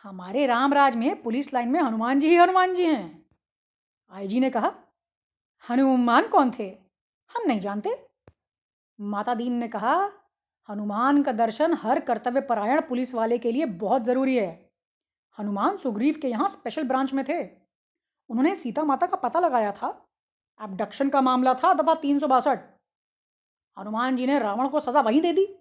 हमारे 0.03 0.47
रामराज 0.47 0.97
में 0.97 1.23
पुलिस 1.23 1.55
लाइन 1.55 1.69
में 1.69 1.81
हनुमान 1.81 2.21
जी 2.21 2.29
ही 2.29 2.37
हनुमान 2.37 2.75
जी 2.75 2.85
हैं। 2.85 3.27
आईजी 4.11 4.41
ने 4.41 4.51
कहा, 4.51 4.73
हनुमान 5.71 6.29
कौन 6.29 6.51
थे? 6.59 6.79
हम 7.31 7.47
नहीं 7.47 7.61
जानते। 7.61 8.09
माता 9.01 9.35
दीन 9.35 9.53
ने 9.53 9.69
कहा, 9.69 10.13
हनुमान 10.69 11.23
का 11.23 11.33
दर्शन 11.33 11.75
हर 11.75 12.01
कर्तव्य 12.01 12.41
परायण 12.41 12.81
पुलिस 12.81 13.15
वाले 13.15 13.39
के 13.39 13.53
लिए 13.53 13.67
बहुत 13.67 14.03
ज़रूरी 14.03 14.37
है। 14.37 14.71
हनुमान 15.39 15.77
सुग्रीव 15.77 16.19
के 16.23 16.29
यहाँ 16.29 16.49
स्पेशल 16.49 16.85
ब्रांच 16.85 17.15
में 17.15 17.25
थे। 17.29 17.43
उन्होंने 18.31 18.55
सीता 18.55 18.85
माता 18.85 19.07
का 19.07 19.17
पता 19.17 19.41
लगाया 19.41 19.73
था। 19.73 20.07
एबडक्शन 20.65 21.09
का 21.09 21.21
मामला 21.21 21.55
था 21.55 21.75
दफ़ा 21.75 21.95
तीन 21.95 22.19
सौ 22.19 22.27
बासठ। 22.27 22.76
हनुमान 23.79 24.17
जी 24.17 24.27
ने 24.27 24.39
रावण 24.39 24.69
को 24.69 24.81
सजा 24.81 25.01
वहीं 25.01 25.21
दे 25.21 25.33
दी। 25.33 25.59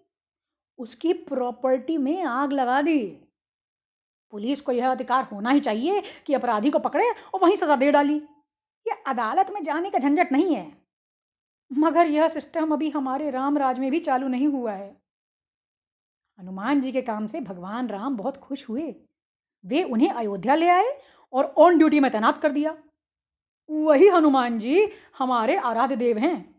उसकी 0.78 1.14
प्रॉपर्टी 1.14 1.98
में 1.98 2.24
आग 2.24 2.52
लगा 2.52 2.82
दी। 2.82 3.22
पुलिस 4.32 4.62
को 4.62 4.72
यह 4.72 4.92
अधिकार 4.92 5.24
होना 5.24 5.50
ही 5.50 5.60
चाहिए 5.60 6.04
कि 6.26 6.34
अपराधी 6.34 6.70
को 6.70 6.80
पकड़े 6.80 7.10
और 7.10 7.40
वहीं 7.44 7.56
सजा 7.56 7.76
दे 7.76 7.92
डाली। 7.92 8.18
ये 8.88 9.04
अदालत 9.08 9.50
में 9.50 9.64
जाने 9.64 9.90
का 9.90 10.00
झंझट 10.00 10.32
नहीं 10.32 10.56
है। 10.56 10.78
मगर 11.74 12.08
यह 12.08 12.28
सिस्टम 12.28 12.72
अभी 12.72 12.90
हमारे 12.90 13.30
राम 13.30 13.58
राज 13.58 13.80
में 13.80 13.92
भी 13.92 14.00
चालू 14.00 14.28
नहीं 14.28 14.48
हुआ 14.48 14.72
है। 14.72 15.02
हनुमान 16.40 16.82
जी 16.82 16.92
के 16.92 17.02
काम 17.02 17.28
से 17.28 17.42
भगवान 17.42 17.88
राम 17.88 18.18
बहुत 18.18 18.38
खुश 18.38 18.70
हुए। 18.70 18.96
वे 19.66 19.84
उन्हें 19.84 20.10
अयोध्या 20.10 20.56
ले 20.56 20.70
आए 20.70 21.02
और 21.34 21.46
ऑन 21.46 21.78
ड्यूटी 21.78 22.00
में 22.00 22.12
तैनात 22.12 22.42
कर 22.42 22.52
दिया। 22.52 22.78
वही 23.70 24.08
हनुमान 24.08 24.60
जी 24.60 24.92
हमारे 25.18 25.58
आराध्य 25.58 25.96
देव 25.96 26.18
हैं। 26.18 26.55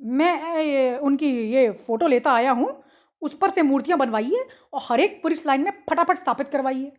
मैं 0.00 0.62
ये, 0.62 0.96
उनकी 0.98 1.26
ये 1.52 1.70
फ़ोटो 1.70 2.06
लेता 2.06 2.32
आया 2.32 2.52
हूँ 2.52 2.82
उस 3.22 3.34
पर 3.38 3.50
से 3.50 3.62
मूर्तियाँ 3.62 3.98
बनवाइए 3.98 4.48
और 4.72 4.80
हर 4.84 5.00
एक 5.00 5.22
पुलिस 5.22 5.46
लाइन 5.46 5.60
में 5.60 5.70
फटाफट 5.90 6.16
स्थापित 6.16 6.48
करवाइए। 6.48 6.92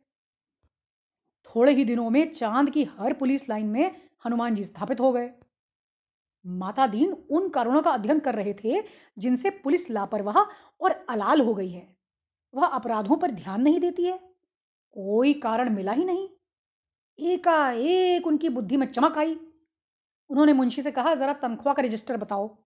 थोड़े 1.46 1.74
ही 1.74 1.86
दिनों 1.86 2.10
में 2.10 2.32
चाँद 2.32 2.70
की 2.70 2.84
हर 2.84 3.14
पुलिस 3.14 3.50
लाइन 3.50 3.66
में 3.66 4.02
हनुमान 4.26 4.56
जी 4.56 4.64
स्थापित 4.64 5.00
हो 5.00 5.12
गए। 5.14 5.32
माता 6.48 6.88
दीन 6.88 7.12
उन 7.32 7.50
कारणों 7.50 7.82
का 7.82 7.92
अध्ययन 7.92 8.20
कर 8.20 8.36
रहे 8.36 8.54
थे 8.54 8.84
जिनसे 9.18 9.50
पुलिस 9.50 9.90
लापरवाह 9.90 10.38
और 10.82 11.06
अलाल 11.10 11.42
हो 11.42 11.54
गई 11.54 11.70
है। 11.70 11.96
वह 12.54 12.66
अपराधों 12.66 13.18
पर 13.18 13.32
ध्यान 13.32 13.62
नहीं 13.62 13.80
देती 13.80 14.06
है। 14.06 14.18
कोई 14.92 15.34
कारण 15.34 15.70
मिला 15.70 15.92
ही 15.92 16.06
नहीं। 16.06 16.30
एकाएक 17.20 18.28
उनकी 18.28 18.50
बुद्धि 18.50 18.78
में 18.78 18.88
चमक 18.88 19.18
आई। 19.18 19.36
उन्होंने 20.30 20.54
मुंशी 20.54 20.82
से 20.82 20.92
कहा 20.92 21.16
जरा 21.16 21.34
तनख्वाह 21.34 21.74
का 21.76 21.82
रजिस्टर 21.82 22.18
बताओ। 22.18 22.58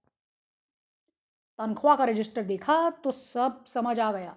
तनख्वाह 1.59 1.95
का 1.95 2.05
रजिस्टर 2.05 2.43
देखा 2.43 2.89
तो 3.03 3.11
सब 3.11 3.63
समझ 3.65 3.99
आ 3.99 4.11
गया। 4.11 4.35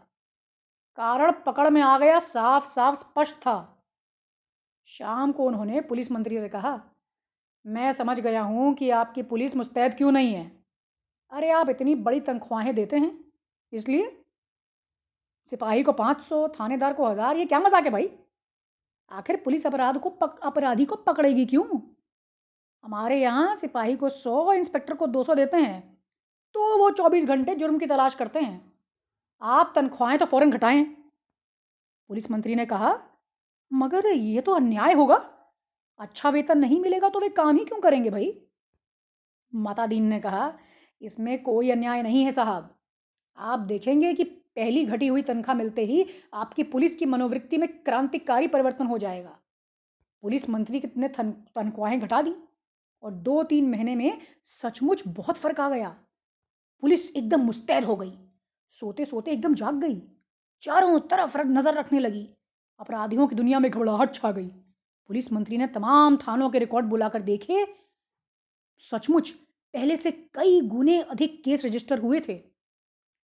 कारण 0.99 1.33
पकड़ 1.47 1.69
में 1.71 1.81
आ 1.83 1.97
गया 1.99 2.19
साफ़ 2.19 2.67
साफ़ 2.67 2.95
स्पष्ट 2.97 3.35
था। 3.37 3.57
शाम 4.89 5.33
को 5.33 5.47
उन्होंने 5.47 5.81
पुलिस 5.81 6.11
मंत्री 6.13 6.41
से 6.41 6.49
कहा 6.49 6.81
मैं 7.65 7.91
समझ 7.93 8.19
गया 8.21 8.43
हूँ 8.43 8.73
कि 8.75 8.91
आपकी 8.93 9.23
पुलिस 9.25 9.57
मुस्तैद 9.57 9.95
क्यों 9.95 10.13
नहीं 10.13 10.33
है। 10.35 10.51
अरे 11.33 11.51
आप 11.51 11.69
इतनी 11.71 11.95
बड़ी 11.97 12.21
तनख्वाहें 12.21 12.75
देते 12.75 12.97
हैं 12.97 13.13
इसलिए? 13.73 14.15
सिपाही 15.49 15.83
को 15.83 15.93
पाँच 15.93 16.21
सौ 16.23 16.47
थानेदार 16.51 16.93
को 16.93 17.09
हज़ार 17.09 17.37
ये 17.37 17.45
क्या 17.47 17.61
मज़ाक 17.61 17.85
है 17.85 17.91
भाई? 17.91 18.09
आखिर 19.11 19.37
पुलिस 19.37 19.67
अपराध 19.67 19.99
को 19.99 20.11
पक, 20.11 20.39
अपराधी 20.43 20.85
को 20.85 20.97
पकड़ेगी 20.97 21.45
क्यों? 21.47 21.65
हमारे 22.85 23.21
यहाँ 23.21 23.55
सिपाही 23.57 23.97
को 23.97 24.09
सौ 24.09 24.53
इंस्पेक्टर 24.53 24.95
को 24.95 25.07
दो 25.07 25.23
सौ 25.23 25.35
देते 25.35 25.57
हैं। 25.57 25.98
तो 26.55 26.77
वो 26.79 26.91
चौबीस 26.91 27.25
घंटे 27.27 27.55
जुर्म 27.55 27.79
की 27.79 27.87
तलाश 27.87 28.15
करते 28.15 28.41
हैं। 28.41 28.73
आप 29.43 29.73
तनख्वाहें 29.77 30.19
तो 30.19 30.27
फ़ौरन 30.27 30.51
घटाएँ। 30.51 30.85
पुलिस 32.11 32.31
मंत्री 32.31 32.55
ने 32.55 32.67
कहा, 32.67 32.99
मगर 33.71 34.07
ये 34.07 34.41
तो 34.41 34.53
अन्याय 34.53 34.93
होगा। 34.93 35.17
अच्छा 36.01 36.31
वेतन 36.31 36.59
नहीं 36.59 36.81
मिलेगा 36.81 37.09
तो 37.09 37.21
वे 37.21 37.29
काम 37.29 37.57
ही 37.57 37.65
क्यों 37.65 37.81
करेंगे 37.81 38.11
भाई? 38.11 38.33
माता 39.53 39.87
दीन 39.87 40.05
ने 40.05 40.19
कहा, 40.21 40.53
इसमें 41.03 41.43
कोई 41.43 41.71
अन्याय 41.71 42.03
नहीं 42.03 42.25
है 42.25 42.33
साहब। 42.33 42.75
आप 43.39 43.59
देखेंगे 43.59 44.13
कि 44.15 44.25
पहली 44.25 44.85
घटी 44.85 45.07
हुई 45.07 45.23
तनख्वाह 45.23 45.57
मिलते 45.57 45.85
ही 45.85 46.07
आपकी 46.35 46.63
पुलिस 46.65 46.95
की 46.95 47.07
मनोवृत्ति 47.07 47.59
में 47.59 47.69
क्रांतिकारी 47.79 48.49
परिवर्तन 48.49 48.87
हो 48.87 48.99
जाएगा। 48.99 49.39
पुलिस 50.23 50.49
मंत्री 50.51 50.83
ने 50.97 51.09
तनख्वाहें 51.09 52.01
घटा 52.01 52.23
दी 52.23 52.35
और 53.03 53.13
दो 53.13 53.43
तीन 53.43 53.71
महीने 53.71 53.95
में 53.97 54.21
सचमुच 54.45 55.03
बहुत 55.09 55.37
फ़र्क 55.37 55.61
आ 55.61 55.69
गया। 55.69 55.95
पुलिस 56.81 57.17
एकदम 57.17 57.41
मुस्तैद 57.41 57.85
हो 57.85 57.97
गई। 57.97 58.13
सोते 58.71 59.05
सोते 59.05 59.31
एकदम 59.31 59.55
जाग 59.55 59.75
गई। 59.75 60.03
चारों 60.63 61.01
तरफ़ 61.01 61.39
नज़र 61.39 61.75
रखने 61.75 61.99
लगी। 61.99 62.29
अपराधियों 62.81 63.27
की 63.27 63.35
दुनिया 63.35 63.59
में 63.59 63.71
घबराहट 63.71 64.15
छा 64.15 64.33
गई। 64.33 64.47
पुलिस 65.09 65.33
मंत्री 65.33 65.59
ने 65.59 65.67
तमाम 65.67 66.17
थानों 66.17 66.51
के 66.51 66.59
रिकॉर्ड 66.59 66.87
बुलाकर 66.87 67.23
देखे। 67.23 67.67
सचमुच, 68.79 69.31
पहले 69.75 69.97
से 69.97 70.11
कई 70.11 70.61
गुने 70.61 71.03
अधिक 71.03 71.45
केस 71.45 71.65
रजिस्टर 71.65 71.99
हुए 71.99 72.21
थे। 72.21 72.41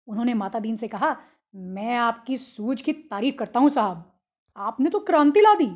उन्होंने 0.08 0.34
माता 0.34 0.58
दीन 0.58 0.76
से 0.76 0.88
कहा, 0.88 1.16
मैं 1.54 1.96
आपकी 1.96 2.38
सूझ 2.38 2.82
की 2.82 2.92
तारीफ़ 2.92 3.36
करता 3.36 3.60
हूँ 3.60 3.68
साहब। 3.68 4.20
आपने 4.56 4.90
तो 4.90 5.00
क्रांति 5.00 5.40
ला 5.40 5.54
दी। 5.54 5.70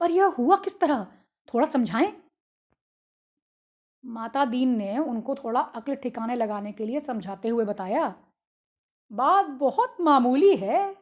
पर 0.00 0.10
यह 0.10 0.24
हुआ 0.24 0.56
किस 0.56 0.80
तरह? 0.80 1.06
थोड़ा 1.54 1.66
समझाएँ? 1.66 2.12
माता 4.04 4.44
दीन 4.44 4.76
ने 4.76 4.96
उनको 4.98 5.34
थोड़ा 5.34 5.60
अक्ल 5.60 5.94
ठिकाने 5.94 6.34
लगाने 6.34 6.72
के 6.72 6.86
लिए 6.86 7.00
समझाते 7.00 7.48
हुए 7.48 7.64
बताया 7.64 8.14
बात 9.10 9.46
बहुत 9.46 9.96
मामूली 10.00 10.56
है। 10.56 10.94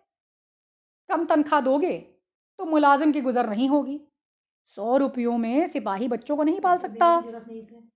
कम 1.11 1.25
तनख्वाह 1.25 1.61
दोगे 1.61 1.97
तो 2.59 2.65
मुलाजिम 2.65 3.13
की 3.13 3.21
गुजर 3.21 3.49
नहीं 3.51 3.69
होगी। 3.69 4.01
सौ 4.65 4.97
रुपयों 4.97 5.37
में 5.39 5.67
सिपाही 5.67 6.09
बच्चों 6.09 6.37
को 6.37 6.43
नहीं 6.43 6.61
पाल 6.61 6.79
सकता। 6.79 7.09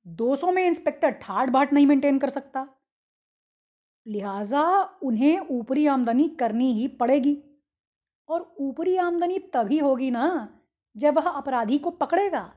दो 0.07 0.35
सौ 0.37 0.51
में 0.53 0.67
इंस्पेक्टर 0.67 1.11
ठाट 1.11 1.49
बाट 1.49 1.73
नहीं 1.73 1.87
मेंटेन 1.87 2.19
कर 2.19 2.31
सकता। 2.31 2.67
लिहाजा 4.07 4.65
उन्हें 5.03 5.39
ऊपरी 5.51 5.87
आमदनी 5.87 6.29
करनी 6.29 6.73
ही 6.73 6.89
पड़ेगी। 6.89 7.37
और 8.29 8.55
ऊपरी 8.61 8.97
आमदनी 8.97 9.39
तभी 9.39 9.79
होगी 9.79 10.11
ना 10.11 10.27
जब 10.97 11.15
वह 11.15 11.29
अपराधी 11.29 11.79
को 11.79 11.91
पकड़ेगा। 11.91 12.51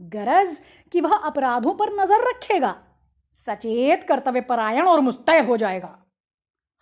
गरज 0.00 0.62
कि 0.92 1.00
वह 1.00 1.16
अपराधों 1.16 1.74
पर 1.74 1.92
नज़र 1.92 2.28
रखेगा। 2.30 2.82
सचेत 3.30 4.04
कर्तव्य 4.04 4.40
परायण 4.40 4.86
और 4.86 5.00
मुस्तैद 5.00 5.46
हो 5.46 5.56
जाएगा। 5.56 6.06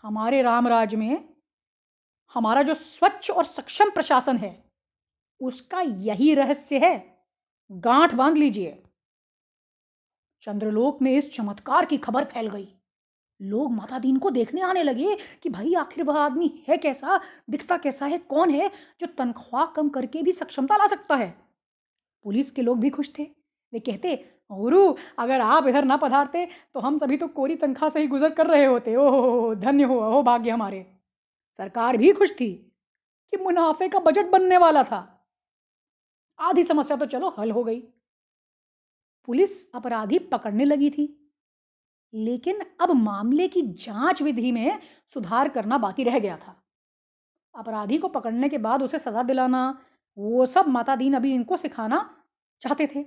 हमारे 0.03 0.42
रामराज 0.42 0.94
में 0.94 1.29
हमारा 2.35 2.62
जो 2.62 2.74
स्वच्छ 2.74 3.31
और 3.31 3.44
सक्षम 3.44 3.90
प्रशासन 3.90 4.37
है, 4.37 4.64
उसका 5.40 5.81
यही 5.81 6.35
रहस्य 6.35 6.79
है। 6.79 7.18
गांठ 7.72 8.14
बाँध 8.14 8.37
लीजिए। 8.37 8.83
चंद्रलोक 10.42 11.03
में 11.03 11.12
इस 11.12 11.33
चमत्कार 11.35 11.85
की 11.85 11.96
खबर 11.96 12.24
फैल 12.24 12.48
गई। 12.48 12.68
लोग 13.42 13.72
माता 13.72 13.98
दीन 13.98 14.16
को 14.16 14.31
देखने 14.31 14.61
आने 14.61 14.83
लगे 14.83 15.16
कि 15.42 15.48
भाई, 15.48 15.74
आखिर 15.74 16.05
वह 16.05 16.18
आदमी 16.18 16.64
है 16.68 16.77
कैसा, 16.77 17.20
दिखता 17.50 17.77
कैसा 17.77 18.07
है, 18.07 18.18
कौन 18.18 18.50
है 18.50 18.70
जो 19.00 19.07
तनख्वाह 19.07 19.64
कम 19.66 19.88
करके 19.88 20.22
भी 20.22 20.33
सक्षमता 20.33 20.77
ला 20.77 20.87
सकता 20.87 21.16
है? 21.16 21.43
पुलिस 22.25 22.51
के 22.51 22.63
लोग 22.63 22.81
भी 22.81 22.91
खुश 22.91 23.11
थे। 23.19 23.25
वे 23.73 23.81
कहते 23.81 24.15
गुरु 24.53 24.95
अगर 25.19 25.41
आप 25.41 25.67
इधर 25.67 25.85
ना 25.85 25.97
पधारते 25.97 26.47
तो 26.75 26.81
हम 26.81 26.99
सभी 26.99 27.17
तो 27.17 27.29
कोरी 27.29 27.57
तनख्वाह 27.57 27.91
से 27.91 28.01
ही 28.01 28.07
गुजर 28.07 28.35
कर 28.35 28.47
रहे 28.47 28.65
होते। 28.65 28.97
ओह 28.97 29.55
धन्य 29.55 29.85
हो, 29.85 29.99
अहो 29.99 30.23
भाग्य 30.23 30.51
हमारे। 30.51 30.87
सरकार 31.59 31.97
भी 31.97 32.13
खुश 32.13 32.33
थी 32.33 32.53
कि 33.33 33.37
मुनाफे 33.37 33.89
का 33.89 33.99
बजट 33.99 34.27
बनने 34.27 34.57
वाला 34.57 34.83
था। 34.83 35.01
आधी 36.39 36.65
समस्या 36.65 36.97
तो 36.97 37.07
चलो 37.07 37.35
हल 37.39 37.51
हो 37.51 37.65
गई। 37.65 37.81
पुलिस 39.29 39.73
अपराधी 39.75 40.19
पकड़ने 40.19 40.65
लगी 40.65 40.91
थी। 40.91 41.33
लेकिन 42.15 42.61
अब 42.81 42.91
मामले 42.91 43.49
की 43.49 43.63
जाँच 43.63 44.23
विधि 44.23 44.53
में 44.53 44.79
सुधार 45.15 45.49
करना 45.49 45.79
बाकी 45.79 46.05
रह 46.05 46.19
गया 46.19 46.37
था। 46.37 46.57
अपराधी 47.55 47.99
को 47.99 48.09
पकड़ने 48.09 48.49
के 48.49 48.59
बाद 48.59 48.83
उसे 48.83 48.99
सजा 48.99 49.23
दिलाना 49.23 49.63
वो 50.16 50.46
सब 50.46 50.68
माता 50.68 50.96
दीन 50.96 51.14
अभी 51.14 51.33
इनको 51.35 51.57
सिखाना 51.57 51.98
चाहते 52.62 52.87
थे। 52.87 53.05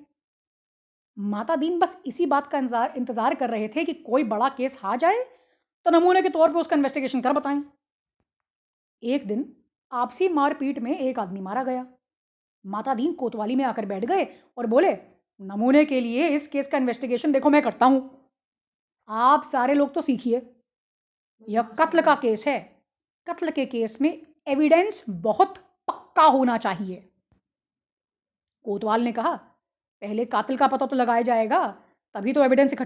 माता 1.18 1.56
दीन 1.56 1.80
बस 1.80 1.98
इसी 2.06 2.26
बात 2.28 2.48
का 2.48 2.58
इंतज़ार 2.58 2.94
इंतज़ार 2.98 3.36
कर 3.36 3.50
रहे 3.50 3.68
थे 3.68 3.84
कि 3.86 3.94
कोई 3.96 4.24
बड़ा 4.26 4.50
केस 4.58 4.78
आ 4.84 4.96
जाए 4.96 5.24
तो 5.86 5.92
नमूने 5.92 6.22
के 6.22 6.30
तौर 6.30 6.54
पे 6.54 6.60
उसका 6.60 6.76
इन्वेस्टिगेशन 6.76 7.22
कर 7.22 7.34
बताएँ। 7.34 7.64
एक 9.04 9.28
दिन 9.28 9.46
आपसी 9.92 10.28
मारपीट 10.30 10.80
में 10.80 10.98
एक 10.98 11.20
आदमी 11.20 11.40
मारा 11.42 11.64
गया। 11.64 11.86
माता 12.66 12.94
दीन 12.94 13.14
कोतवाली 13.14 13.56
में 13.56 13.64
आकर 13.66 13.86
बैठ 13.86 14.06
गए 14.06 14.28
और 14.58 14.68
बोले 14.68 14.92
नमूने 15.40 15.84
के 15.86 16.00
लिए 16.02 16.28
इस 16.30 16.48
केस 16.48 16.68
का 16.68 16.78
इन्वेस्टिगेशन 16.78 17.32
देखो 17.32 17.50
मैं 17.50 17.62
करता 17.62 17.86
हूँ। 17.86 18.00
आप 19.10 19.44
सारे 19.46 19.74
लोग 19.74 19.94
तो 19.94 20.02
सीखिए। 20.02 20.42
यह 21.48 21.62
कत्ल 21.80 22.02
का 22.02 22.16
केस 22.18 22.48
है। 22.48 22.60
कत्ल 23.28 23.52
के 23.52 23.66
केस 23.68 23.98
में 24.02 24.10
एविडेंस 24.48 25.04
बहुत 25.10 25.56
पक्का 26.18 26.30
होना 26.30 26.58
चाहिए। 26.58 26.96
कोतवाल 28.66 29.02
ने 29.02 29.12
कहा, 29.12 29.36
पहले 30.02 30.26
कातिल 30.26 30.58
का 30.58 30.68
पता 30.68 30.86
तो 30.86 30.96
लगाया 30.96 31.22
जाएगा, 31.22 31.68
तभी 32.16 32.34
तो 32.34 32.44
एविडेंस 32.44 32.74
इकट्ठा 32.74 32.76